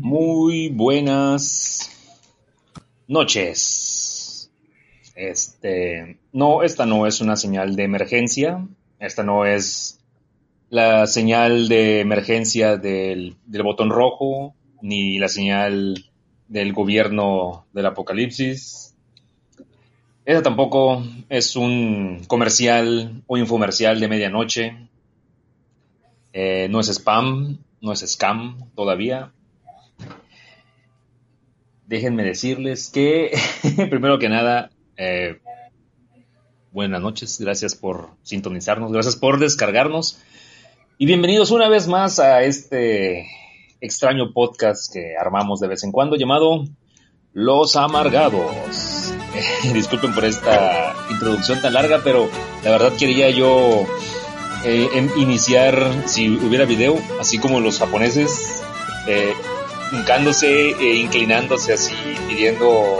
[0.00, 1.88] Muy buenas
[3.06, 4.50] noches.
[5.14, 8.66] Este, no, esta no es una señal de emergencia.
[8.98, 10.00] Esta no es
[10.68, 16.10] la señal de emergencia del, del botón rojo, ni la señal
[16.48, 18.96] del gobierno del apocalipsis.
[20.24, 24.88] Esta tampoco es un comercial o infomercial de medianoche.
[26.32, 29.32] Eh, no es spam, no es scam todavía.
[31.86, 33.38] Déjenme decirles que,
[33.90, 35.40] primero que nada, eh,
[36.72, 40.20] buenas noches, gracias por sintonizarnos, gracias por descargarnos
[40.98, 43.26] y bienvenidos una vez más a este
[43.82, 46.64] extraño podcast que armamos de vez en cuando llamado
[47.34, 49.12] Los Amargados.
[49.74, 52.30] disculpen por esta introducción tan larga, pero
[52.64, 53.84] la verdad quería yo
[54.64, 58.62] eh, iniciar, si hubiera video, así como los japoneses,
[59.06, 59.34] eh,
[59.92, 61.94] hincándose e inclinándose así,
[62.28, 62.96] pidiendo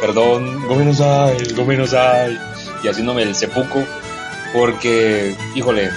[0.00, 2.38] perdón, gomenosai, gomenosai,
[2.82, 3.82] y haciéndome el sepuco,
[4.52, 5.90] porque, híjole,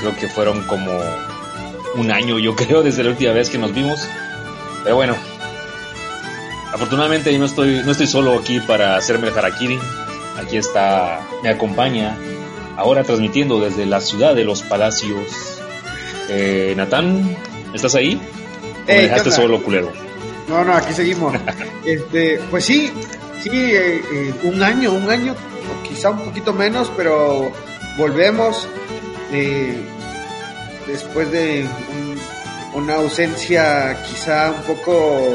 [0.00, 0.92] creo que fueron como
[1.96, 4.06] un año, yo creo, desde la última vez que nos vimos.
[4.84, 5.14] Pero bueno,
[6.72, 9.78] afortunadamente no estoy, no estoy solo aquí para hacerme el harakiri.
[10.38, 12.16] Aquí está, me acompaña,
[12.80, 15.60] ahora transmitiendo desde la ciudad de los palacios.
[16.28, 17.36] Eh, Natán,
[17.74, 18.20] ¿estás ahí?
[18.84, 19.92] ¿O me dejaste solo, culero?
[20.48, 21.34] No, no, aquí seguimos.
[21.84, 22.90] este, pues sí,
[23.42, 25.34] sí, eh, eh, un año, un año,
[25.88, 27.52] quizá un poquito menos, pero
[27.98, 28.66] volvemos
[29.32, 29.76] eh,
[30.86, 31.66] después de
[32.74, 35.26] un- una ausencia quizá un poco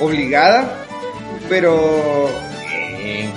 [0.00, 0.84] obligada,
[1.48, 2.28] pero
[3.02, 3.28] Eh,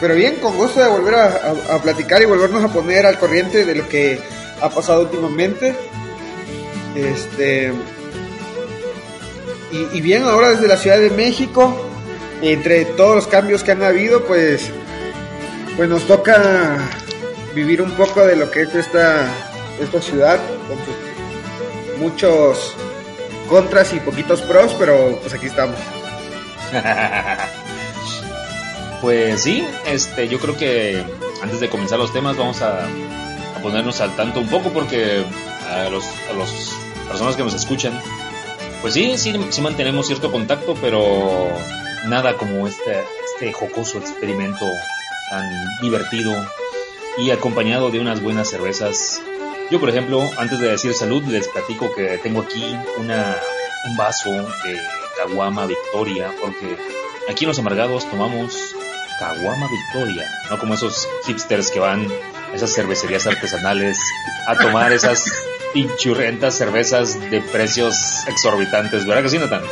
[0.00, 3.64] pero bien, con gusto de volver a, a- platicar y volvernos a poner al corriente
[3.64, 4.18] de lo que
[4.60, 5.74] ha pasado últimamente.
[6.94, 7.72] Este.
[9.72, 11.76] Y, y bien, ahora desde la Ciudad de México,
[12.42, 14.70] entre todos los cambios que han habido, pues.
[15.76, 16.78] Pues nos toca
[17.54, 19.28] vivir un poco de lo que es esta,
[19.78, 22.74] esta ciudad, con sus muchos
[23.48, 25.76] contras y poquitos pros, pero pues aquí estamos.
[29.00, 31.04] Pues sí, este, yo creo que
[31.42, 32.88] antes de comenzar los temas vamos a,
[33.62, 35.24] ponernos al tanto un poco porque
[35.70, 36.72] a los, a los
[37.08, 37.98] personas que nos escuchan,
[38.80, 41.48] pues sí, sí, sí mantenemos cierto contacto, pero
[42.06, 43.04] nada como este,
[43.34, 44.64] este jocoso experimento
[45.30, 45.44] tan
[45.82, 46.32] divertido
[47.18, 49.20] y acompañado de unas buenas cervezas.
[49.70, 53.36] Yo, por ejemplo, antes de decir salud, les platico que tengo aquí una,
[53.88, 54.78] un vaso de
[55.16, 56.76] Caguama Victoria, porque
[57.28, 58.76] aquí en Los Amargados tomamos
[59.18, 62.06] Caguama Victoria, no como esos hipsters que van
[62.52, 63.98] a esas cervecerías artesanales
[64.46, 65.24] a tomar esas
[65.72, 67.94] pinchurrentas cervezas de precios
[68.28, 69.62] exorbitantes, ¿verdad que sí, Natán?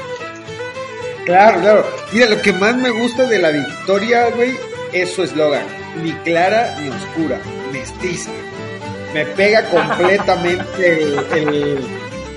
[1.25, 1.87] Claro, claro.
[2.12, 4.59] Mira, lo que más me gusta de la victoria, güey,
[4.93, 5.66] es su eslogan.
[6.03, 7.41] Ni clara ni oscura,
[7.72, 8.31] mestiza.
[9.15, 10.99] Me pega completamente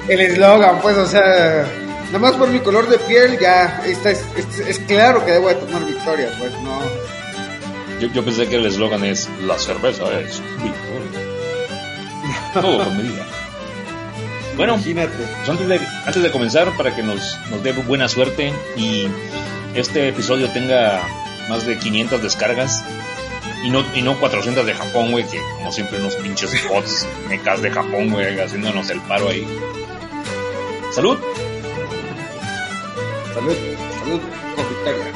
[0.08, 1.66] el eslogan, pues, o sea,
[2.08, 5.50] nada más por mi color de piel ya esta es, es, es claro que debo
[5.50, 6.80] de tomar victoria, pues no.
[8.00, 11.20] Yo, yo pensé que el eslogan es La cerveza es Victoria.
[12.54, 13.26] Todo con medida.
[14.56, 15.16] Bueno, Imagínate.
[15.18, 19.08] Pues antes de, antes de comenzar, para que nos, nos dé buena suerte y
[19.76, 21.02] este episodio tenga
[21.50, 22.84] más de 500 descargas
[23.64, 27.62] y no, y no 400 de Japón, güey, que como siempre unos pinches bots mecas
[27.62, 29.48] de Japón, güey, haciéndonos el paro ahí.
[30.94, 31.18] Salud.
[33.38, 33.56] Salud,
[34.00, 34.20] salud
[34.56, 35.14] con victoria.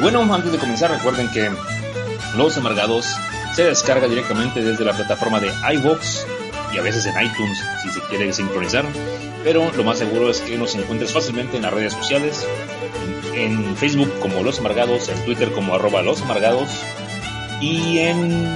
[0.00, 1.50] Bueno, antes de comenzar, recuerden que
[2.34, 3.14] Los Amargados
[3.54, 6.24] se descarga directamente desde la plataforma de iVoox
[6.72, 8.86] y a veces en iTunes si se quiere sincronizar.
[9.44, 12.46] Pero lo más seguro es que nos encuentres fácilmente en las redes sociales,
[13.34, 16.70] en, Facebook como Los Amargados, en Twitter como arroba Los Amargados
[17.60, 18.46] y en...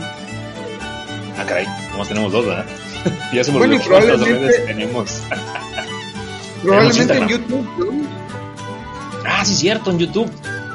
[1.39, 2.65] Ah, caray, nomás tenemos dos, ¿verdad?
[3.35, 5.23] ya se me Bueno, probablemente- redes tenemos.
[6.65, 7.29] Probablemente en.
[7.29, 8.25] YouTube, ¿no?
[9.27, 10.31] Ah, sí, cierto, en YouTube.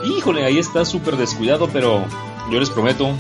[0.06, 2.06] Híjole, ahí está súper descuidado, pero
[2.52, 3.16] yo les prometo,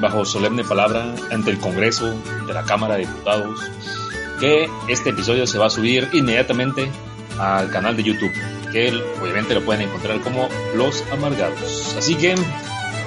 [0.00, 2.14] bajo solemne palabra, ante el Congreso
[2.46, 3.60] de la Cámara de Diputados,
[4.40, 6.90] que este episodio se va a subir inmediatamente
[7.38, 8.32] al canal de YouTube,
[8.72, 11.94] que obviamente lo pueden encontrar como Los Amargados.
[11.98, 12.34] Así que,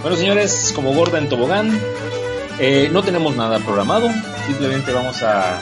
[0.02, 1.80] bueno, señores, como gorda en tobogán,
[2.60, 4.10] eh, no tenemos nada programado,
[4.46, 5.58] simplemente vamos a,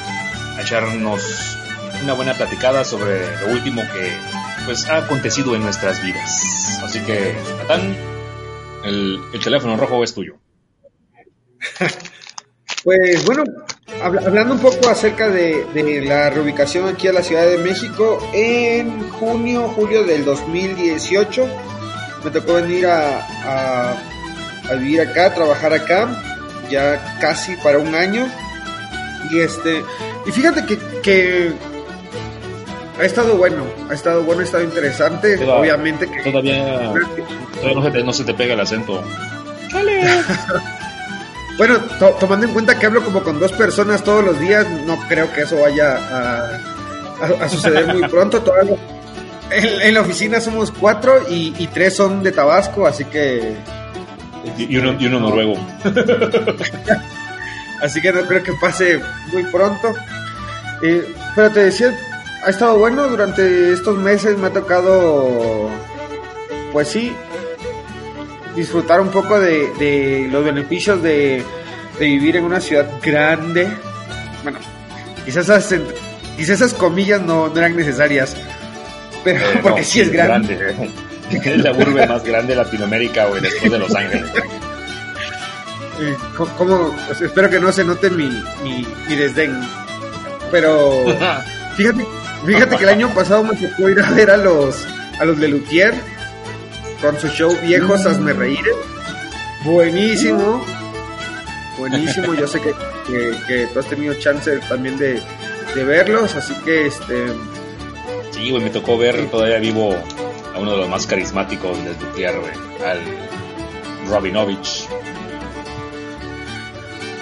[0.58, 1.55] a echarnos
[2.04, 4.12] una buena platicada sobre lo último que
[4.66, 6.80] pues ha acontecido en nuestras vidas.
[6.84, 7.96] Así que, Natán,
[8.84, 10.36] el, el teléfono rojo es tuyo.
[12.86, 13.44] Pues bueno,
[14.00, 19.68] hablando un poco acerca de, la reubicación aquí a la Ciudad de México, en junio,
[19.70, 21.48] julio del 2018
[22.24, 23.98] me tocó venir a,
[24.78, 26.24] vivir acá, a trabajar acá,
[26.70, 28.28] ya casi para un año.
[29.32, 29.84] Y este,
[30.28, 30.64] y fíjate
[31.02, 31.54] que
[33.00, 35.38] ha estado bueno, ha estado bueno, ha estado interesante.
[35.46, 36.24] Obviamente que.
[36.24, 36.94] Todavía,
[37.54, 39.04] todavía no, se te, no se te pega el acento.
[41.58, 41.80] Bueno,
[42.20, 45.44] tomando en cuenta que hablo como con dos personas todos los días, no creo que
[45.44, 45.96] eso vaya
[47.40, 48.44] a, suceder muy pronto.
[49.50, 53.56] en, la oficina somos cuatro y, tres son de Tabasco, así que...
[54.58, 55.56] Y uno, y uno noruego.
[57.82, 59.00] así que no creo que pase
[59.32, 59.94] muy pronto.
[60.84, 61.98] Eh, pero te decía,
[62.46, 65.68] ha estado bueno durante estos meses, me ha tocado,
[66.72, 67.12] pues sí,
[68.56, 71.44] disfrutar un poco de, los beneficios de,
[72.00, 73.68] vivir en una ciudad grande.
[74.44, 74.60] Bueno,
[75.26, 75.82] quizás esas,
[76.38, 78.36] esas comillas no, eran necesarias,
[79.24, 80.76] pero eh, porque sí, es grande.
[81.32, 84.30] es la urbe más grande de Latinoamérica, o después de Los Ángeles.
[86.00, 86.16] Eh,
[86.58, 88.30] como, pues, espero que no se note mi,
[88.62, 89.58] mi, desdén.
[90.52, 91.06] Pero
[91.76, 92.06] fíjate,
[92.46, 94.86] fíjate que el año pasado me tocó ir a ver a los,
[95.20, 95.94] a los de Luthier
[97.02, 98.08] con su show Viejos mm.
[98.08, 98.66] Hazme Reír.
[99.64, 100.64] Buenísimo.
[101.78, 102.34] Buenísimo.
[102.34, 102.74] Yo sé que,
[103.48, 105.22] que, tú has tenido chance también de,
[105.76, 107.28] verlos, así que este.
[108.32, 109.96] Sí, güey, me tocó ver todavía vivo
[110.54, 112.54] a uno de los más carismáticos de Dupliar, güey,
[112.86, 113.00] al
[114.10, 114.88] Robinovich.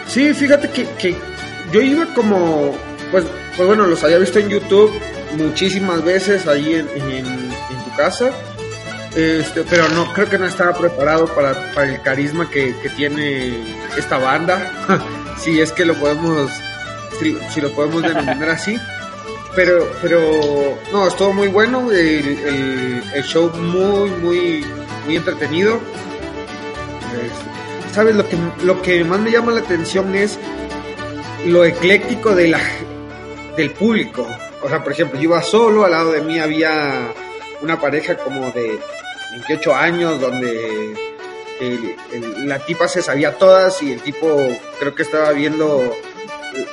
[0.07, 1.15] Sí, fíjate que, que
[1.71, 2.75] yo iba como,
[3.13, 3.25] pues,
[3.55, 4.91] pues bueno, los había visto en YouTube
[5.37, 8.31] muchísimas veces ahí en, tu casa
[9.15, 13.53] este, pero no creo que no estaba preparado para, el carisma que, tiene
[13.95, 14.71] esta banda,
[15.37, 16.49] si es que lo podemos,
[17.19, 18.79] si, lo podemos denominar así.
[19.55, 24.65] Pero, pero no, estuvo muy bueno, el, show muy, muy,
[25.05, 25.79] muy entretenido.
[27.13, 30.39] Este, Sabes, lo que, lo que más me llama la atención es
[31.45, 32.59] lo ecléctico de la,
[33.55, 34.27] del público.
[34.61, 37.13] O sea, por ejemplo, yo iba solo, al lado de mí había
[37.61, 38.79] una pareja como de
[39.31, 40.93] 28 años, donde
[42.45, 44.47] la tipa se sabía todas y el tipo
[44.79, 45.95] creo que estaba viendo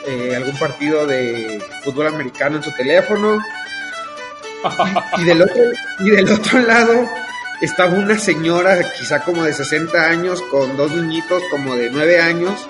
[0.06, 3.38] eh, algún partido de fútbol americano en su teléfono.
[5.16, 5.62] Y, del otro,
[6.00, 7.08] y del otro lado
[7.62, 12.68] estaba una señora, quizá como de 60 años, con dos niñitos como de 9 años,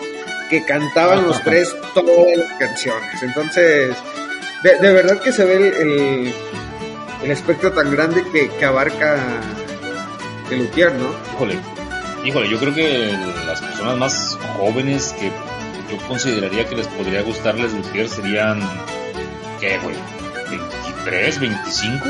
[0.50, 3.23] que cantaban los tres todas las canciones.
[3.23, 3.97] Entonces,
[4.62, 6.35] de, verdad que se ve el,
[7.23, 9.17] el, espectro tan grande que, que abarca
[10.50, 11.14] de Luthier, ¿no?
[11.35, 11.58] Híjole,
[12.25, 13.17] híjole, yo creo que
[13.47, 15.31] las personas más jóvenes que
[15.91, 18.61] yo consideraría que les podría gustarles Luthier serían,
[19.61, 19.97] ¿qué, güey?
[21.06, 22.06] ¿23, 25?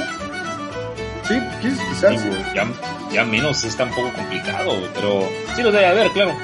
[1.29, 2.25] Sí, quizás.
[2.55, 2.67] ya,
[3.13, 6.35] ya menos es tan poco complicado, pero sí lo debe haber, claro.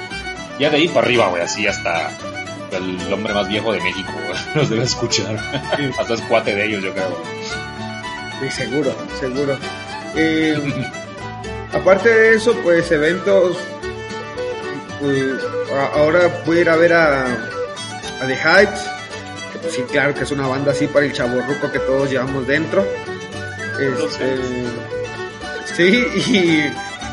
[0.59, 2.09] Ya de ahí para arriba, güey, así hasta
[2.71, 4.11] el hombre más viejo de México
[4.55, 5.37] los debe escuchar.
[5.99, 7.21] hasta es cuate de ellos, yo creo.
[8.41, 9.57] Sí, seguro, seguro.
[10.15, 10.59] Eh,
[11.73, 13.57] Aparte de eso, pues eventos.
[14.99, 15.35] Pues,
[15.93, 18.81] ahora voy a ir a ver a, a The Heights.
[19.53, 22.47] Que pues sí, claro que es una banda así para el chaborruco que todos llevamos
[22.47, 22.85] dentro.
[23.79, 24.65] Este,
[25.75, 26.71] sí,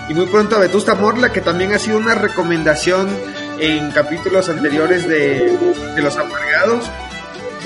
[0.09, 3.09] y, muy pronto a Vetusta Morla, que también ha sido una recomendación
[3.59, 5.57] en capítulos anteriores de,
[5.95, 6.91] de Los Amargados.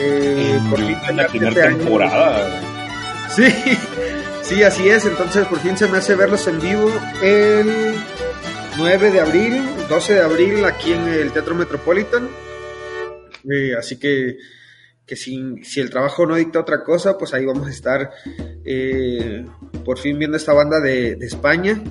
[0.01, 2.61] Eh, por en la primera temporada.
[3.35, 3.45] Sí,
[4.49, 5.05] Sí, así es.
[5.05, 6.91] Entonces por fin se me hace verlos en vivo
[7.23, 7.95] el
[8.79, 12.31] 9 de abril, 12 de abril aquí en el Teatro Metropolitan.
[13.51, 14.39] Eh, así que,
[15.05, 18.11] que si, si, el trabajo no dicta otra cosa, pues ahí vamos a estar
[18.65, 19.45] eh,
[19.85, 21.83] por fin viendo esta banda de, España.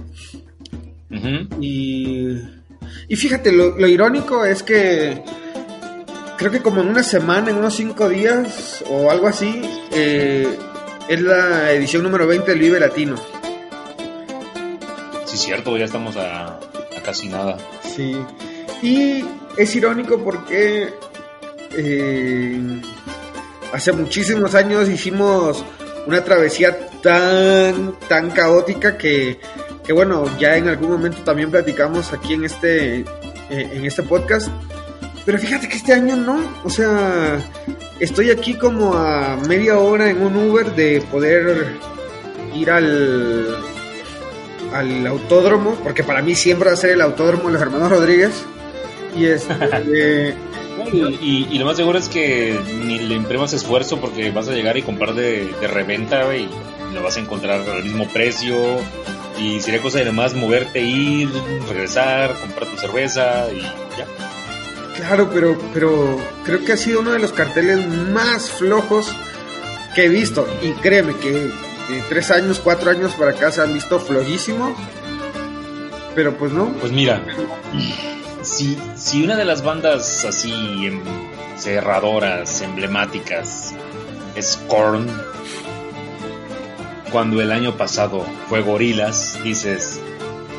[1.61, 2.39] y,
[3.07, 5.23] y, fíjate, lo, irónico es que
[6.37, 9.61] creo que como en una semana, en unos cinco días o algo así,
[9.91, 10.47] eh,
[11.07, 13.15] es la edición número 20 del Vive Latino.
[15.25, 16.59] Sí, cierto, ya estamos a,
[17.03, 17.57] casi nada.
[17.95, 18.17] Sí.
[18.81, 19.23] Y
[19.57, 20.93] es irónico porque
[21.71, 22.81] eh,
[23.73, 25.63] hace muchísimos años hicimos
[26.05, 29.39] una travesía tan, tan caótica que,
[29.87, 33.05] que, bueno, ya en algún momento también platicamos aquí en este, eh,
[33.49, 34.49] en este podcast.
[35.25, 37.39] Pero fíjate que este año no, o sea,
[37.99, 41.65] Estoy aquí como a media hora en un Uber de poder
[42.53, 43.57] ir al,
[44.71, 48.45] al autódromo, porque para mí siempre va a ser el autódromo de los hermanos Rodríguez.
[49.15, 50.35] Y, este,
[50.93, 54.77] Y, y, lo más seguro es que ni le imprimas esfuerzo porque vas a llegar
[54.77, 56.47] y comprar de, de reventa, y
[56.93, 58.55] lo vas a encontrar al mismo precio.
[59.39, 61.29] Y sería cosa de nomás moverte, ir,
[61.67, 64.07] regresar, comprar tu cerveza y ya.
[64.95, 69.13] Claro, pero, pero creo que ha sido uno de los carteles más flojos
[69.93, 70.47] que he visto.
[70.63, 74.75] Y créeme que de tres años, cuatro años para acá se han visto flojísimo.
[76.15, 76.73] Pero pues no.
[76.79, 77.21] Pues mira,
[78.41, 81.01] si, si una de las bandas así em,
[81.57, 83.73] cerradoras, emblemáticas,
[84.35, 85.07] es Korn,
[87.11, 89.99] cuando el año pasado fue Gorilas, dices,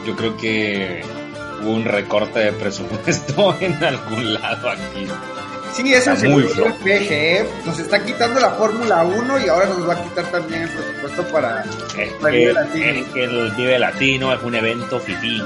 [0.07, 1.03] yo creo que
[1.63, 5.07] hubo un recorte de presupuesto en algún lado aquí.
[5.73, 9.89] Sí, eso es muy el PG, nos está quitando la Fórmula 1 y ahora nos
[9.89, 11.65] va a quitar también el presupuesto para,
[11.97, 13.13] el Vive Latino.
[13.13, 15.43] que el Vive Latino es un evento fifí.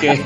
[0.00, 0.22] que,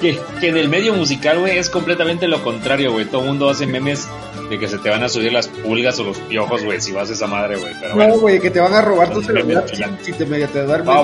[0.00, 3.04] que, que, en el medio musical, güey, es completamente lo contrario, güey.
[3.04, 4.08] Todo el mundo hace memes
[4.52, 7.08] de que se te van a subir las pulgas o los piojos, güey, si vas
[7.08, 7.72] a esa madre, güey.
[7.96, 9.64] no, güey, que te van a robar tu celular
[10.02, 10.94] si te medio te duermes.
[10.94, 11.02] Ah,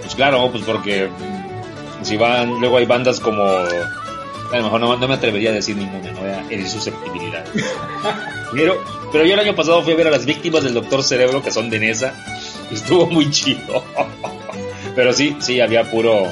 [0.00, 1.08] Pues claro, pues porque
[2.02, 6.12] si van, luego hay bandas como a lo mejor no, me atrevería a decir ninguna,
[6.12, 7.44] no voy a herir susceptibilidad.
[8.52, 11.42] pero, pero yo el año pasado fui a ver a las víctimas del Doctor Cerebro,
[11.42, 12.14] que son de Nesa,
[12.70, 13.82] y estuvo muy chido.
[14.94, 16.28] pero sí, sí, había puro,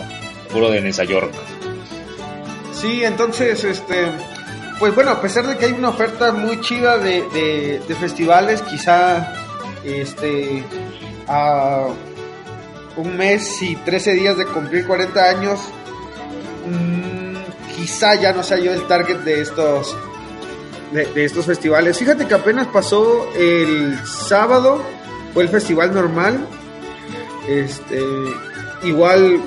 [0.52, 1.32] puro de Nesa York.
[2.72, 4.06] Sí, entonces, este,
[4.82, 7.22] pues bueno, a pesar de que hay una oferta muy chida de,
[7.86, 9.32] de, festivales, quizá,
[9.84, 10.64] este,
[11.28, 11.86] a
[12.96, 15.60] un mes y 13 días de cumplir 40 años,
[17.76, 19.96] quizá ya no sea yo el target de estos
[20.90, 21.96] de, estos festivales.
[21.96, 24.82] Fíjate que apenas pasó el sábado,
[25.32, 26.44] fue el festival normal.
[27.46, 28.02] Este,
[28.82, 29.40] igual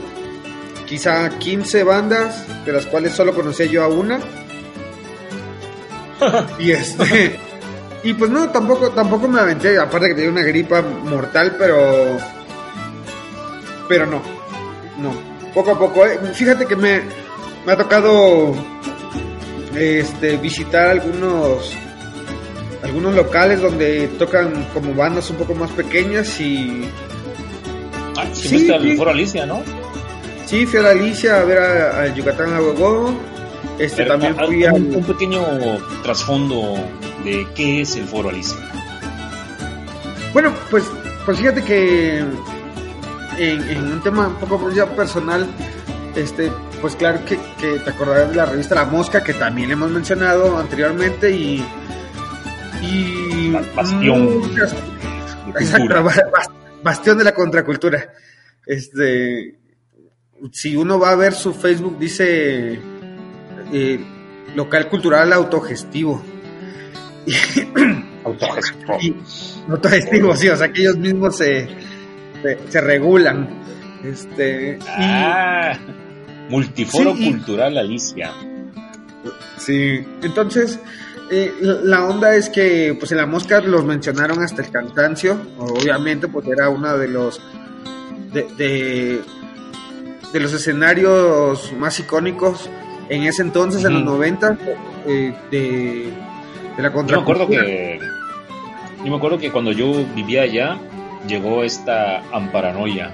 [0.85, 4.21] quizá 15 bandas, de las cuales solo conocía yo a una.
[6.60, 7.39] y este
[8.03, 12.17] y pues no, tampoco tampoco me aventé, aparte que tenía una gripa mortal, pero
[13.88, 14.22] pero no.
[14.98, 15.12] No,
[15.53, 16.05] poco a poco.
[16.05, 17.01] Eh, fíjate que me
[17.65, 18.53] me ha tocado
[19.75, 21.74] este, visitar algunos
[22.84, 26.84] algunos locales donde tocan como bandas un poco más pequeñas y
[28.15, 29.63] ah, sí, sí, Foro Alicia, ¿no?
[30.46, 33.15] Sí, fui a Alicia a ver a, Yucatán a Gogo.
[33.79, 35.44] Este también fui a un, pequeño
[36.03, 36.75] trasfondo
[37.24, 38.58] de qué es el Foro Alicia.
[40.34, 40.84] Bueno, pues
[41.25, 45.48] pues fíjate que en, en un tema un poco ya personal,
[46.15, 46.51] este,
[46.82, 51.32] pues claro que, te acordarás de la revista La Mosca, que también hemos mencionado anteriormente,
[51.32, 51.65] y.
[52.82, 54.41] y bastión.
[56.84, 58.13] bastión de la contracultura.
[58.65, 59.60] Este.
[60.51, 62.79] Si uno va a ver su Facebook, dice.
[63.72, 64.00] Eh,
[64.55, 66.22] local cultural autogestivo.
[68.24, 68.98] autogestivo.
[69.69, 71.67] autogestivo, sí, o sea que ellos mismos se,
[72.69, 73.50] se, regulan.
[74.03, 74.77] Este.
[74.88, 75.77] Ah.
[76.50, 78.31] Multiforo Cultural Alicia.
[79.57, 80.79] Sí, entonces
[81.31, 86.27] eh, la onda es que pues en la mosca los mencionaron hasta el cansancio, obviamente
[86.27, 87.41] pues era uno de los
[88.31, 89.24] de,
[90.31, 92.69] de, los escenarios más icónicos
[93.09, 94.57] en ese entonces, en los 90,
[95.07, 96.13] eh, de,
[96.75, 97.15] de, la contra.
[97.15, 98.00] Yo me acuerdo que
[99.03, 100.77] yo me acuerdo que cuando yo vivía allá
[101.27, 103.12] llegó esta amparanoia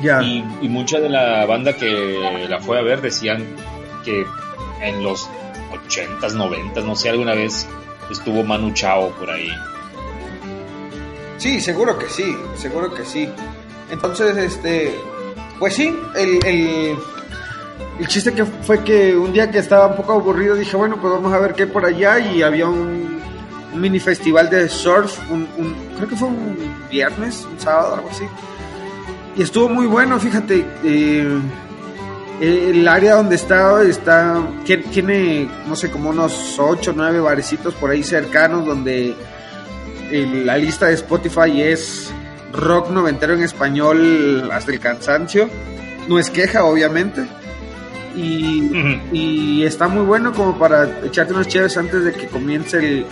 [0.00, 3.44] y, mucha de la banda que la fue a ver decían
[4.04, 4.24] que
[4.80, 5.28] en los
[5.88, 7.68] 80s, 90 no sé, alguna vez
[8.10, 9.50] estuvo Manu Chao por ahí.
[11.36, 13.28] Sí, seguro que sí, seguro que sí.
[13.90, 14.94] Entonces, este,
[15.58, 16.96] pues sí, el, el,
[17.98, 21.12] el, chiste que fue que un día que estaba un poco aburrido dije, bueno, pues
[21.12, 23.18] vamos a ver qué hay por allá y había un,
[23.74, 25.46] mini festival de surf, un,
[25.96, 26.56] creo que fue un
[26.90, 28.24] viernes, un sábado, algo así
[29.38, 30.66] y estuvo muy bueno, fíjate.
[30.82, 31.40] Eh,
[32.40, 37.90] el área donde está, está tiene, no sé, como unos 8 o 9 barecitos por
[37.90, 39.14] ahí cercanos donde
[40.10, 42.12] la lista de Spotify es
[42.52, 45.48] rock noventero en español hasta el cansancio.
[46.08, 47.24] No es queja, obviamente.
[48.18, 53.06] Y, está muy bueno como para echarte unos chéves antes de que comience el,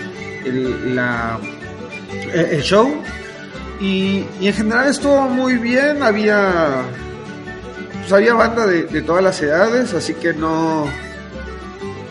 [0.45, 1.39] el, la,
[2.33, 3.03] el show.
[3.81, 6.83] Y, en general estuvo muy bien, había
[8.01, 10.87] pues había banda de, todas las edades, así que no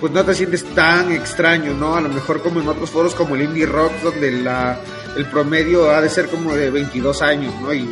[0.02, 1.96] pues no te sientes tan extraño, ¿no?
[1.96, 4.78] A lo mejor como en otros foros como el indie rock donde la
[5.16, 7.74] el promedio ha de ser como de 22 años, ¿no?
[7.74, 7.88] Y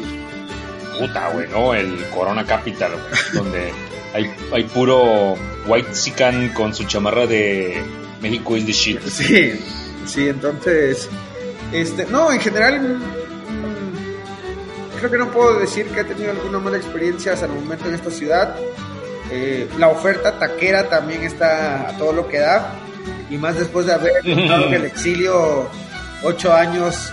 [0.99, 1.73] puta, güey, ¿no?
[1.73, 2.91] El Corona Capital,
[3.33, 3.73] donde
[4.13, 7.83] hay, hay puro White Sican con su chamarra de
[8.21, 9.01] México is the shit.
[9.01, 9.59] Sí,
[10.05, 11.09] sí, entonces,
[11.71, 13.01] este, no, en general, mm,
[14.97, 17.95] creo que no puedo decir que he tenido alguna mala experiencia hasta el momento en
[17.95, 18.55] esta ciudad.
[19.31, 22.75] Eh, la oferta taquera también está a todo lo que da,
[23.29, 25.69] y más después de haber estado en el exilio
[26.23, 27.11] ocho años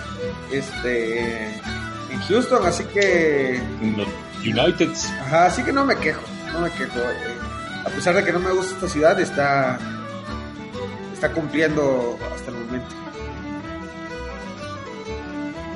[0.51, 3.61] este, en Houston, así que...
[4.43, 4.89] United.
[5.21, 6.21] Ajá, así que no me quejo,
[6.53, 6.99] no me quejo.
[6.99, 7.37] Eh,
[7.85, 9.79] a pesar de que no me gusta esta ciudad, está,
[11.13, 12.95] está cumpliendo hasta el momento.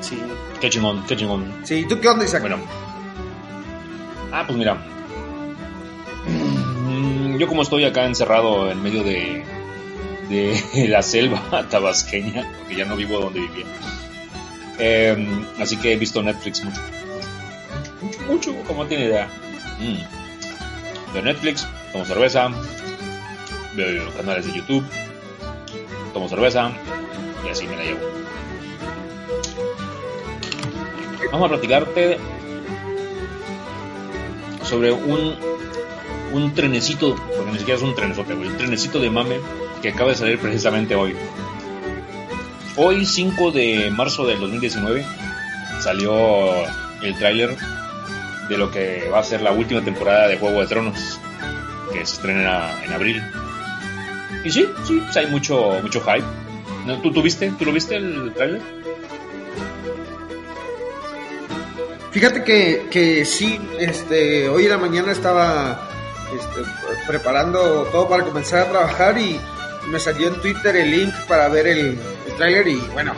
[0.00, 0.22] Sí.
[0.60, 1.52] Qué chingón, qué chingón.
[1.64, 2.42] Sí, ¿tú qué onda, Isaac?
[2.42, 2.58] Bueno.
[4.32, 4.76] Ah, pues mira.
[7.38, 9.44] Yo como estoy acá encerrado en medio de,
[10.28, 13.66] de la selva tabasqueña, porque ya no vivo donde vivía.
[14.78, 16.80] Em, así que he visto Netflix mucho.
[18.02, 19.28] Mucho, mucho, como tiene idea.
[19.80, 20.25] Mm.
[21.22, 22.50] Netflix, tomo cerveza,
[23.74, 24.84] veo canales de YouTube,
[26.12, 26.72] tomo cerveza
[27.46, 28.00] y así me la llevo.
[31.32, 32.18] Vamos a platicarte
[34.64, 35.34] sobre un,
[36.32, 39.40] un trenecito, porque ni siquiera es un trenesote, un trenecito de mame
[39.82, 41.14] que acaba de salir precisamente hoy.
[42.76, 45.04] Hoy, 5 de marzo del 2019,
[45.80, 46.52] salió
[47.02, 47.56] el tráiler
[48.48, 51.20] de lo que va a ser la última temporada de Juego de Tronos,
[51.92, 53.22] que se estrena en abril.
[54.44, 56.24] Y sí, sí, pues hay mucho, mucho hype.
[57.02, 57.52] ¿Tú, ¿Tú viste?
[57.58, 58.60] ¿Tú lo viste el tráiler?
[62.12, 65.86] Fíjate que, que sí, este, hoy en la mañana estaba
[66.34, 66.62] este,
[67.06, 69.38] preparando todo para comenzar a trabajar y
[69.90, 73.12] me salió en Twitter el link para ver el, el tráiler y bueno,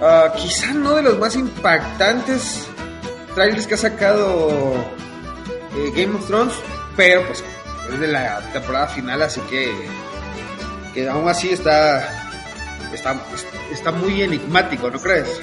[0.00, 2.66] uh, quizá no de los más impactantes
[3.36, 4.74] trailers que ha sacado
[5.76, 6.54] eh, Game of Thrones,
[6.96, 7.44] pero pues
[7.92, 9.72] es de la temporada final, así que,
[10.94, 12.32] que aún así está,
[12.94, 13.14] está,
[13.70, 15.38] está muy enigmático, ¿no crees?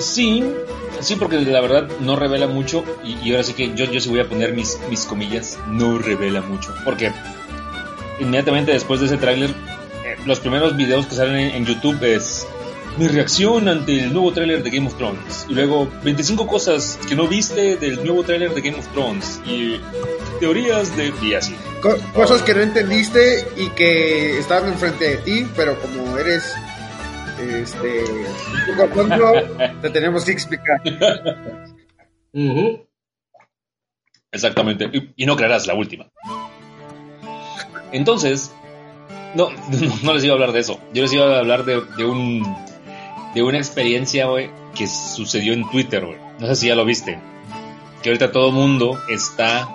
[0.00, 0.44] Sí,
[1.00, 4.20] sí, porque la verdad no revela mucho y, ahora sí que yo, yo sí voy
[4.20, 7.12] a poner mis, mis comillas, no revela mucho, porque
[8.18, 9.50] inmediatamente después de ese tráiler,
[10.04, 12.48] eh, los primeros videos que salen en, en, YouTube es
[12.98, 15.46] mi reacción ante el nuevo tráiler de Game of Thrones.
[15.48, 19.40] Y luego 25 cosas que no viste del nuevo tráiler de Game of Thrones.
[19.46, 19.80] Y
[20.40, 21.12] teorías de...
[21.22, 21.54] Y así.
[21.80, 26.52] Co cosas que no entendiste y que estaban enfrente de ti, pero como eres
[27.40, 29.32] este un poco tonto,
[29.80, 30.80] te tenemos que explicar.
[32.32, 32.86] Uh -huh.
[34.32, 34.90] Exactamente.
[34.92, 36.10] Y, y no creerás la última.
[37.92, 38.52] Entonces,
[39.34, 39.50] no,
[40.02, 40.80] no, les iba a hablar de eso.
[40.92, 42.42] Yo les iba a hablar de, de un
[43.34, 46.18] de una experiencia, güey, que sucedió en Twitter, güey.
[46.38, 47.18] No sé si ya lo viste.
[48.02, 49.68] Que ahorita todo el mundo está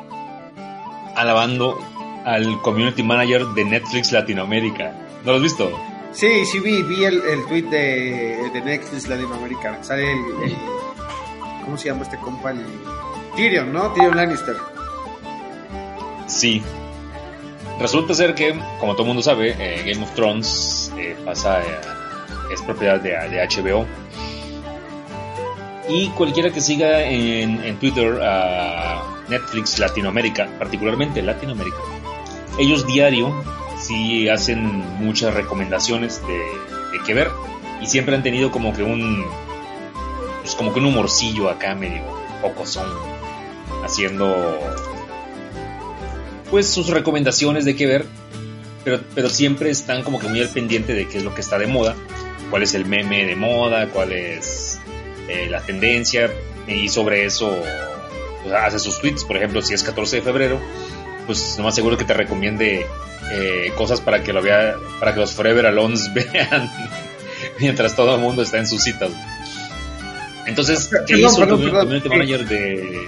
[1.15, 1.77] alabando
[2.25, 4.93] al community manager de Netflix Latinoamérica.
[5.25, 5.71] ¿No lo has visto?
[6.11, 9.83] Sí, sí vi, vi el, el tweet de, de Netflix Latinoamérica.
[9.83, 10.55] Sale el, el,
[11.65, 12.51] ¿Cómo se llama este compa?
[12.51, 12.65] El
[13.35, 13.91] Tyrion, ¿no?
[13.93, 14.55] Tyrion Lannister.
[16.27, 16.61] Sí,
[17.79, 21.65] Resulta ser que, como todo el mundo sabe, eh, Game of Thrones eh, pasa, eh,
[22.51, 23.85] es propiedad de, de, HBO.
[25.89, 31.77] Y cualquiera que siga en, en Twitter a Netflix Latinoamérica, particularmente Latinoamérica,
[32.57, 33.33] ellos diario
[33.79, 34.63] sí hacen
[34.99, 37.31] muchas recomendaciones de, de qué ver
[37.81, 39.25] y siempre han tenido como que un
[40.41, 42.03] pues como que un humorcillo acá medio
[42.41, 42.85] poco son
[43.83, 44.59] haciendo
[46.49, 48.05] pues sus recomendaciones de qué ver,
[48.83, 51.57] pero, pero siempre están como que muy al pendiente de qué es lo que está
[51.57, 51.95] de moda,
[52.53, 54.77] cuál es el meme de moda, cuál es
[55.27, 56.29] eh, la tendencia,
[56.67, 57.63] y sobre eso
[58.43, 60.59] pues, hace sus tweets, por ejemplo, si es 14 de febrero,
[61.25, 62.85] pues lo más seguro que te recomiende
[63.31, 66.71] eh, cosas para que lo vea, para que los Forever Alones vean
[67.59, 69.09] mientras todo el mundo está en sus citas.
[70.45, 73.07] Entonces, ¿qué perdón, hizo perdón, el community manager de...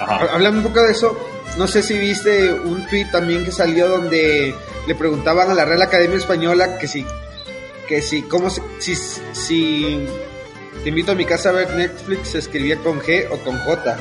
[0.00, 1.16] Hablando un poco de eso,
[1.58, 4.52] no sé si viste un tweet también que salió donde
[4.88, 7.06] le preguntaban a la Real Academia Española que si,
[7.88, 8.94] que si, cómo, si,
[9.32, 10.06] si
[10.82, 13.96] te invito a mi casa a ver Netflix, se escribía con G o con J.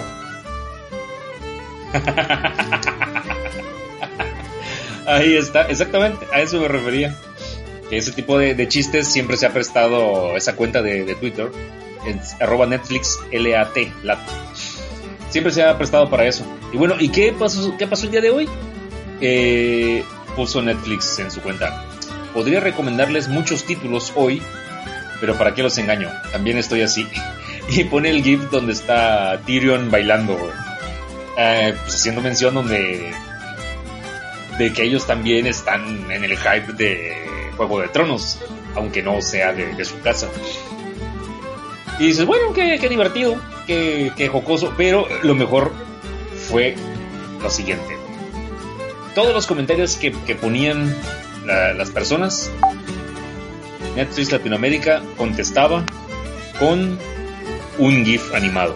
[5.06, 7.16] Ahí está, exactamente, a eso me refería.
[7.90, 11.52] Que ese tipo de, chistes siempre se ha prestado esa cuenta de, Twitter,
[12.40, 14.20] arroba Netflix LAT, LAT
[15.34, 16.46] siempre se ha prestado para eso.
[16.72, 18.48] Y bueno, ¿y qué pasó, qué pasó el día de hoy?
[19.20, 20.04] Eh,
[20.36, 21.84] puso Netflix en su cuenta.
[22.34, 24.42] Podría recomendarles muchos títulos hoy,
[25.20, 26.10] pero ¿para qué los engaño?
[26.32, 27.08] También estoy así.
[27.70, 30.38] Y pone el GIF donde está Tyrion bailando,
[31.38, 33.14] eh, pues haciendo mención donde
[34.58, 38.40] de que ellos también están en el hype de Juego de Tronos,
[38.76, 40.28] aunque no sea de, su casa.
[42.00, 45.72] Y dices, bueno, qué, divertido, qué, jocoso, pero lo mejor
[46.50, 46.76] fue
[47.42, 47.98] lo siguiente.
[49.16, 50.96] Todos los comentarios que, ponían
[51.46, 52.50] las personas,
[53.96, 55.86] Netflix Latinoamérica contestaba
[56.60, 56.98] con
[57.78, 58.76] un GIF animado.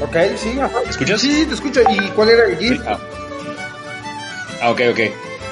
[0.00, 1.20] Ok, sí, ¿Escuchas?
[1.20, 1.80] Sí, te escucho.
[1.90, 2.80] ¿Y cuál era el GIF?
[2.86, 2.98] ah.
[4.62, 4.70] ah.
[4.70, 5.00] ok, ok.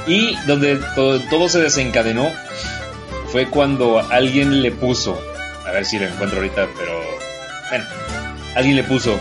[0.07, 2.31] Y donde todo, se desencadenó
[3.33, 5.20] fue cuando alguien le puso,
[5.66, 7.03] a ver si lo encuentro ahorita, pero
[7.70, 7.85] bueno,
[8.55, 9.18] alguien le puso,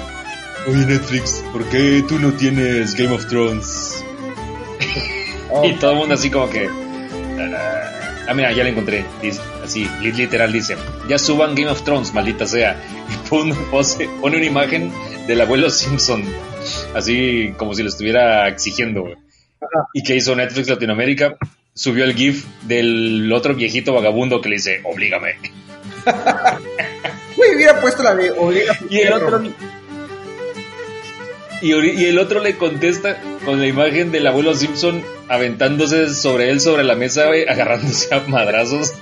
[0.68, 4.04] oye Netflix, ¿por qué tú no tienes Game of Thrones?
[5.64, 6.70] y todo el mundo así como que...
[8.28, 9.06] Ah, mira, ya lo encontré.
[9.64, 10.76] así, literal dice:
[11.08, 12.76] Ya suban Game of Thrones, maldita sea.
[13.10, 13.56] Y pone,
[14.20, 14.92] pone una imagen
[15.28, 16.24] del abuelo Simpson.
[16.96, 19.06] Así como si lo estuviera exigiendo,
[19.94, 21.38] ¿Y qué hizo Netflix Latinoamérica?
[21.74, 25.36] Subió el GIF del otro viejito vagabundo que le dice: Oblígame.
[27.38, 28.80] Uy, hubiera puesto la de Oblígame.
[28.90, 29.44] Y el otro.
[31.62, 31.72] Y,
[32.06, 36.96] el otro le contesta con la imagen del abuelo Simpson aventándose sobre él, sobre la
[36.96, 38.94] mesa, agarrándose a madrazos.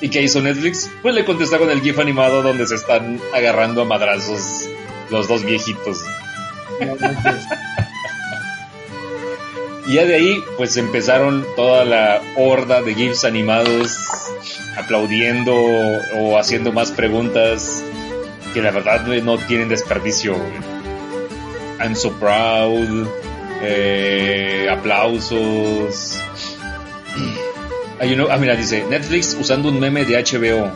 [0.00, 0.90] ¿Y qué hizo Netflix?
[1.02, 4.68] Pues le contesta con el GIF animado donde se están agarrando a madrazos
[5.10, 6.04] los dos viejitos.
[9.86, 13.98] y ya de ahí, pues empezaron toda la horda de GIFs animados
[14.76, 15.52] aplaudiendo
[16.20, 17.82] o haciendo más preguntas
[18.54, 20.36] que la verdad no tienen desperdicio.
[21.80, 23.06] I'm so proud,
[23.62, 26.20] eh, aplausos.
[28.00, 30.72] Hay uno, ah, mira, dice Netflix usando un meme de HBO.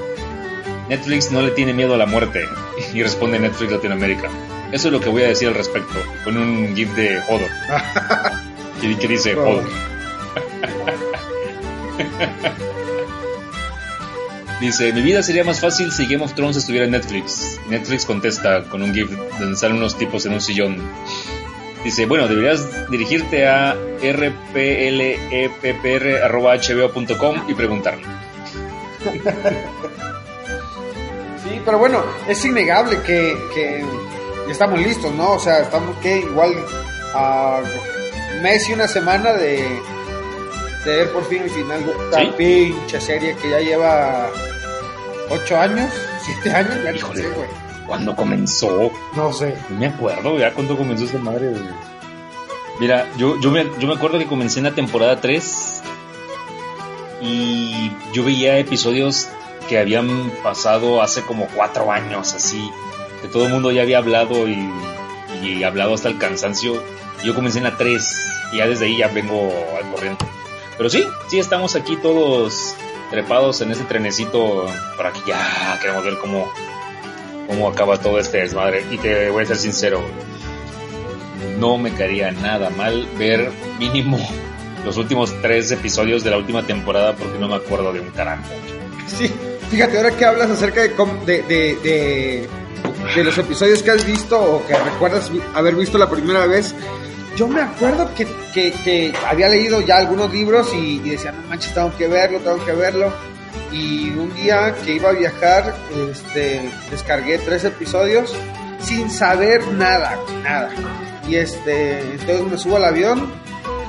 [0.89, 2.47] Netflix no le tiene miedo a la muerte.
[2.93, 4.29] Y responde Netflix Latinoamérica.
[4.73, 5.95] Eso es lo que voy a decir al respecto.
[6.25, 7.51] Con un GIF de Hodor.
[8.81, 9.65] que, dice Hodor.
[14.63, 17.59] Dice, mi vida sería más fácil si Game of Thrones estuviera en Netflix.
[17.69, 20.81] Netflix contesta con un GIF donde salen unos tipos en un sillón.
[21.83, 24.71] Dice, bueno, deberías dirigirte a rpleppr.hbo.com
[27.49, 28.07] y preguntarle.
[31.43, 33.85] Sí, pero bueno, es innegable que, que
[34.49, 35.33] estamos listos, ¿no?
[35.33, 36.55] O sea, estamos que igual
[37.15, 37.61] a
[38.43, 39.57] mes y una semana de,
[40.85, 44.31] de ver por fin el final de esta pinche serie que ya lleva
[45.31, 45.93] ocho años,
[46.25, 47.49] siete años, ya Híjole, güey.
[47.87, 48.91] ¿Cuándo comenzó?
[49.17, 49.57] No sé.
[49.69, 51.63] No me acuerdo ya cuándo comenzó esa madre, güey.
[52.81, 55.83] Mira, yo, yo, me, yo me acuerdo que comencé en la temporada 3
[57.21, 59.29] y yo veía episodios
[59.69, 62.71] que habían pasado hace como cuatro años, así,
[63.21, 64.69] que todo el mundo ya había hablado y,
[65.43, 66.83] y hablado hasta el cansancio.
[67.23, 68.17] Yo comencé en la 3
[68.53, 70.25] y ya desde ahí ya vengo al corriente.
[70.77, 72.75] Pero sí, sí estamos aquí todos
[73.13, 76.51] trepados en ese trenecito para que ya queremos ver cómo,
[77.47, 78.85] cómo acaba todo este desmadre.
[78.91, 80.01] Y te voy a ser sincero,
[81.59, 84.19] no me caería nada mal ver mínimo
[84.85, 88.43] los últimos tres episodios de la última temporada porque no me acuerdo de un carajo.
[89.07, 89.31] Sí,
[89.71, 90.89] fíjate, ahora que hablas acerca de,
[91.27, 92.49] de, de,
[93.15, 96.75] de, los episodios que has visto o que recuerdas haber visto la primera vez,
[97.37, 101.75] yo me acuerdo que, que, había leído ya algunos libros y, y, decía, no manches,
[101.75, 103.13] tengo que verlo, tengo que verlo.
[103.71, 105.75] Y un día que iba a viajar,
[106.11, 108.35] este, descargué tres episodios
[108.81, 110.71] sin saber nada, nada.
[111.27, 113.33] Y este, entonces me subo al avión,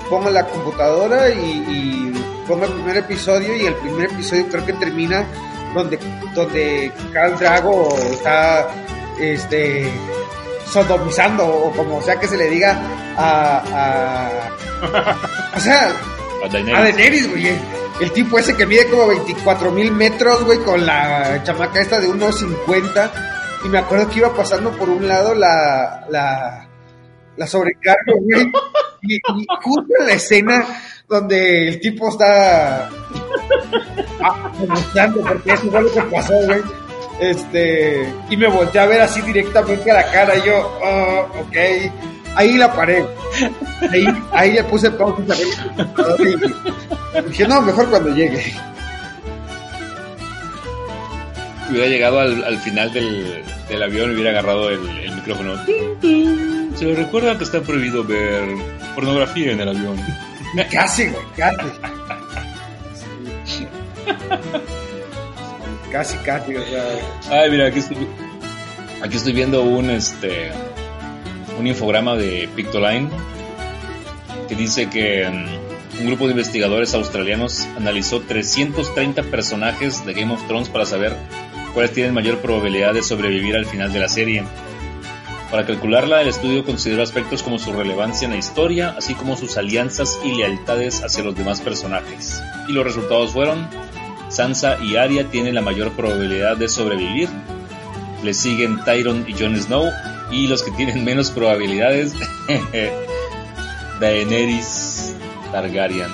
[0.10, 2.14] pongo la computadora y,
[2.48, 5.26] pongo el primer episodio y el primer episodio creo que termina
[5.74, 5.98] donde,
[6.36, 8.68] donde Carl Drago está
[9.18, 9.90] este
[10.66, 12.80] sodomizando o como sea que se le diga
[13.18, 14.50] a,
[15.56, 15.92] o sea
[16.44, 17.48] a Daenerys, güey.
[18.02, 22.10] El, tipo ese que mide como 24 mil metros, güey, con la chamaca esta de
[22.10, 23.12] 1.50.
[23.66, 26.68] Y me acuerdo que iba pasando por un lado la, la,
[27.38, 28.52] la sobrecarga, güey.
[29.04, 29.20] Y,
[29.62, 30.66] justo en la escena
[31.08, 32.90] donde el tipo está
[34.68, 36.62] mostrando porque eso fue lo que pasó, güey.
[37.20, 40.36] Este, y me volteé a ver así directamente a la cara.
[40.38, 41.58] Y yo, oh, ok,
[42.36, 43.06] ahí la paré.
[43.92, 48.54] Ahí, ahí le puse pausa y dije, no, mejor cuando llegue.
[51.70, 55.56] Hubiera llegado al, al final del, del avión y hubiera agarrado el, el micrófono.
[56.76, 58.44] Se le recuerda que está prohibido ver
[58.96, 59.98] pornografía en el avión.
[60.72, 61.68] Casi, güey, casi.
[65.94, 66.84] casi, casi, o sea.
[67.30, 67.98] Ay, mira, aquí estoy,
[69.02, 70.52] aquí estoy viendo un este
[71.60, 73.10] un infograma de Pictoline
[74.50, 80.46] que dice que mm, un grupo de investigadores australianos analizó 330 personajes de Game of
[80.48, 81.16] Thrones para saber
[81.76, 84.44] cuáles tienen mayor probabilidad de sobrevivir al final de la serie.
[85.52, 89.56] Para calcularla, el estudio consideró aspectos como su relevancia en la historia, así como sus
[89.58, 92.42] alianzas y lealtades hacia los demás personajes.
[92.68, 93.68] Y los resultados fueron,
[94.34, 97.30] Sansa y Arya tienen la mayor probabilidad de sobrevivir,
[98.24, 99.92] le siguen Tyron y Jon Snow,
[100.32, 102.14] y los que tienen menos probabilidades,
[104.00, 105.16] Daenerys
[105.52, 106.10] Targaryen.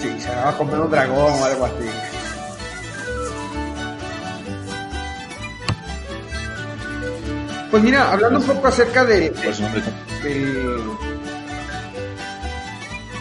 [0.00, 1.74] Sí, se va a comer un dragón o algo así.
[7.70, 9.32] Pues mira, hablando un poco acerca de,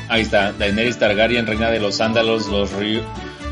[0.08, 2.72] Ahí está, Daenerys Targaryen, reina de los Ándalos, los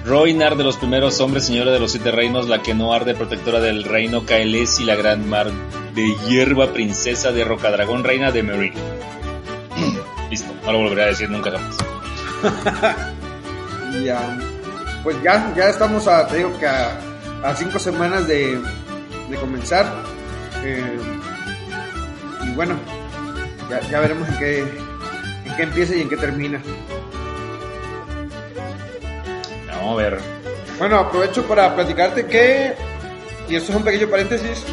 [0.07, 3.59] Roinar de los primeros hombres, señora de los siete reinos, la que no arde, protectora
[3.59, 5.51] del reino, Kaelesi, la gran mar
[5.93, 8.73] de hierba, princesa de Rocadragón, reina de Meereen.
[10.29, 11.75] Listo, no lo volveré a decir nunca jamás.
[14.05, 14.39] ya,
[15.03, 18.61] pues ya, ya estamos a, te digo que a, cinco semanas de,
[19.29, 19.91] de comenzar.
[20.63, 20.99] Eh,
[22.45, 22.75] y bueno,
[23.69, 26.61] ya, ya veremos en qué, en qué empieza y en qué termina.
[29.87, 30.19] Vamos a ver.
[30.79, 32.73] Bueno, aprovecho para platicarte que,
[33.47, 34.65] y esto es un pequeño paréntesis,